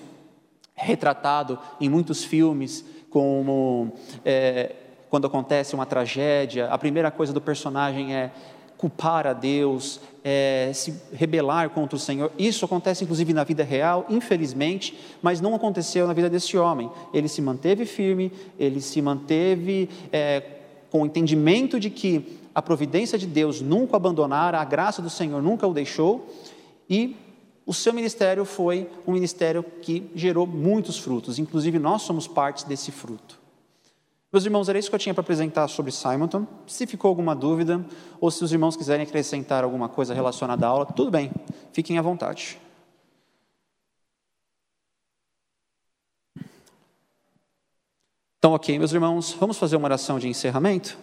retratado 0.80 1.58
em 1.80 1.88
muitos 1.88 2.24
filmes, 2.24 2.84
como 3.10 3.92
é, 4.24 4.72
quando 5.08 5.26
acontece 5.26 5.74
uma 5.74 5.86
tragédia, 5.86 6.68
a 6.68 6.78
primeira 6.78 7.10
coisa 7.10 7.32
do 7.32 7.40
personagem 7.40 8.14
é 8.14 8.30
culpar 8.78 9.26
a 9.26 9.34
Deus, 9.34 10.00
é, 10.24 10.70
se 10.72 10.94
rebelar 11.12 11.68
contra 11.68 11.96
o 11.96 11.98
Senhor. 11.98 12.32
Isso 12.38 12.64
acontece 12.64 13.04
inclusive 13.04 13.34
na 13.34 13.44
vida 13.44 13.62
real, 13.62 14.06
infelizmente, 14.08 14.98
mas 15.20 15.38
não 15.38 15.54
aconteceu 15.54 16.06
na 16.06 16.14
vida 16.14 16.30
desse 16.30 16.56
homem. 16.56 16.90
Ele 17.12 17.28
se 17.28 17.42
manteve 17.42 17.84
firme, 17.84 18.32
ele 18.58 18.80
se 18.80 19.02
manteve 19.02 19.90
é, 20.10 20.42
com 20.90 21.02
o 21.02 21.06
entendimento 21.06 21.78
de 21.78 21.90
que 21.90 22.38
a 22.54 22.62
providência 22.62 23.18
de 23.18 23.26
Deus 23.26 23.60
nunca 23.60 23.96
abandonara, 23.96 24.58
a 24.58 24.64
graça 24.64 25.02
do 25.02 25.10
Senhor 25.10 25.42
nunca 25.42 25.66
o 25.66 25.74
deixou, 25.74 26.26
e 26.88 27.16
o 27.70 27.72
seu 27.72 27.92
ministério 27.92 28.44
foi 28.44 28.90
um 29.06 29.12
ministério 29.12 29.62
que 29.62 30.10
gerou 30.12 30.44
muitos 30.44 30.98
frutos, 30.98 31.38
inclusive 31.38 31.78
nós 31.78 32.02
somos 32.02 32.26
parte 32.26 32.66
desse 32.66 32.90
fruto. 32.90 33.38
Meus 34.32 34.44
irmãos, 34.44 34.68
era 34.68 34.76
isso 34.76 34.88
que 34.88 34.94
eu 34.96 34.98
tinha 34.98 35.14
para 35.14 35.20
apresentar 35.20 35.68
sobre 35.68 35.92
Simonton. 35.92 36.48
Se 36.66 36.84
ficou 36.84 37.08
alguma 37.08 37.32
dúvida, 37.32 37.80
ou 38.20 38.28
se 38.28 38.42
os 38.42 38.50
irmãos 38.50 38.76
quiserem 38.76 39.06
acrescentar 39.06 39.62
alguma 39.62 39.88
coisa 39.88 40.12
relacionada 40.12 40.66
à 40.66 40.68
aula, 40.68 40.84
tudo 40.84 41.12
bem, 41.12 41.30
fiquem 41.72 41.96
à 41.96 42.02
vontade. 42.02 42.58
Então, 48.40 48.52
ok, 48.52 48.80
meus 48.80 48.92
irmãos, 48.92 49.32
vamos 49.38 49.56
fazer 49.56 49.76
uma 49.76 49.86
oração 49.86 50.18
de 50.18 50.26
encerramento? 50.26 50.98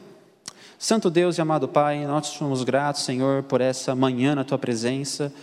Santo 0.78 1.10
Deus 1.10 1.38
e 1.38 1.42
amado 1.42 1.70
Pai, 1.70 2.06
nós 2.06 2.28
somos 2.28 2.66
gratos, 2.66 3.04
Senhor, 3.04 3.44
por 3.44 3.62
essa 3.62 3.96
manhã 3.96 4.36
na 4.36 4.44
tua 4.44 4.58
presença, 4.58 5.34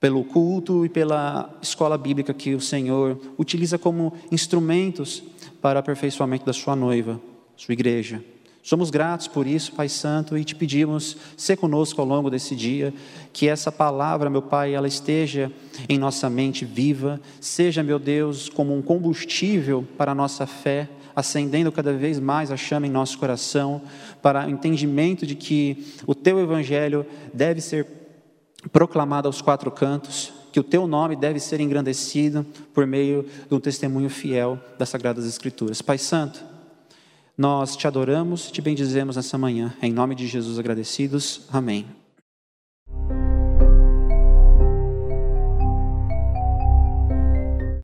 pelo 0.00 0.24
culto 0.24 0.84
e 0.86 0.88
pela 0.88 1.54
escola 1.60 1.98
bíblica 1.98 2.32
que 2.32 2.54
o 2.54 2.60
Senhor 2.60 3.20
utiliza 3.38 3.78
como 3.78 4.14
instrumentos 4.32 5.22
para 5.60 5.76
o 5.76 5.80
aperfeiçoamento 5.80 6.46
da 6.46 6.54
sua 6.54 6.74
noiva, 6.74 7.20
sua 7.54 7.74
igreja. 7.74 8.24
Somos 8.62 8.90
gratos 8.90 9.26
por 9.26 9.46
isso, 9.46 9.72
Pai 9.72 9.88
Santo, 9.88 10.36
e 10.36 10.44
te 10.44 10.54
pedimos, 10.54 11.16
ser 11.36 11.56
conosco 11.56 12.00
ao 12.00 12.06
longo 12.06 12.30
desse 12.30 12.54
dia, 12.54 12.92
que 13.32 13.48
essa 13.48 13.72
palavra, 13.72 14.28
meu 14.28 14.42
Pai, 14.42 14.74
ela 14.74 14.88
esteja 14.88 15.50
em 15.88 15.98
nossa 15.98 16.28
mente 16.28 16.64
viva, 16.64 17.20
seja, 17.40 17.82
meu 17.82 17.98
Deus, 17.98 18.48
como 18.48 18.76
um 18.76 18.82
combustível 18.82 19.86
para 19.96 20.12
a 20.12 20.14
nossa 20.14 20.46
fé, 20.46 20.88
acendendo 21.16 21.72
cada 21.72 21.92
vez 21.92 22.20
mais 22.20 22.50
a 22.50 22.56
chama 22.56 22.86
em 22.86 22.90
nosso 22.90 23.18
coração, 23.18 23.82
para 24.20 24.46
o 24.46 24.50
entendimento 24.50 25.26
de 25.26 25.34
que 25.34 25.86
o 26.06 26.14
Teu 26.14 26.38
Evangelho 26.38 27.06
deve 27.32 27.62
ser 27.62 27.99
proclamado 28.68 29.28
aos 29.28 29.40
quatro 29.40 29.70
cantos, 29.70 30.32
que 30.52 30.60
o 30.60 30.64
teu 30.64 30.86
nome 30.86 31.16
deve 31.16 31.38
ser 31.38 31.60
engrandecido 31.60 32.44
por 32.74 32.86
meio 32.86 33.24
de 33.48 33.54
um 33.54 33.60
testemunho 33.60 34.10
fiel 34.10 34.58
das 34.78 34.88
Sagradas 34.88 35.24
Escrituras. 35.24 35.80
Pai 35.80 35.98
Santo, 35.98 36.42
nós 37.38 37.76
te 37.76 37.86
adoramos 37.86 38.48
e 38.48 38.52
te 38.52 38.60
bendizemos 38.60 39.16
nessa 39.16 39.38
manhã. 39.38 39.72
Em 39.80 39.92
nome 39.92 40.14
de 40.14 40.26
Jesus 40.26 40.58
agradecidos. 40.58 41.42
Amém. 41.50 41.99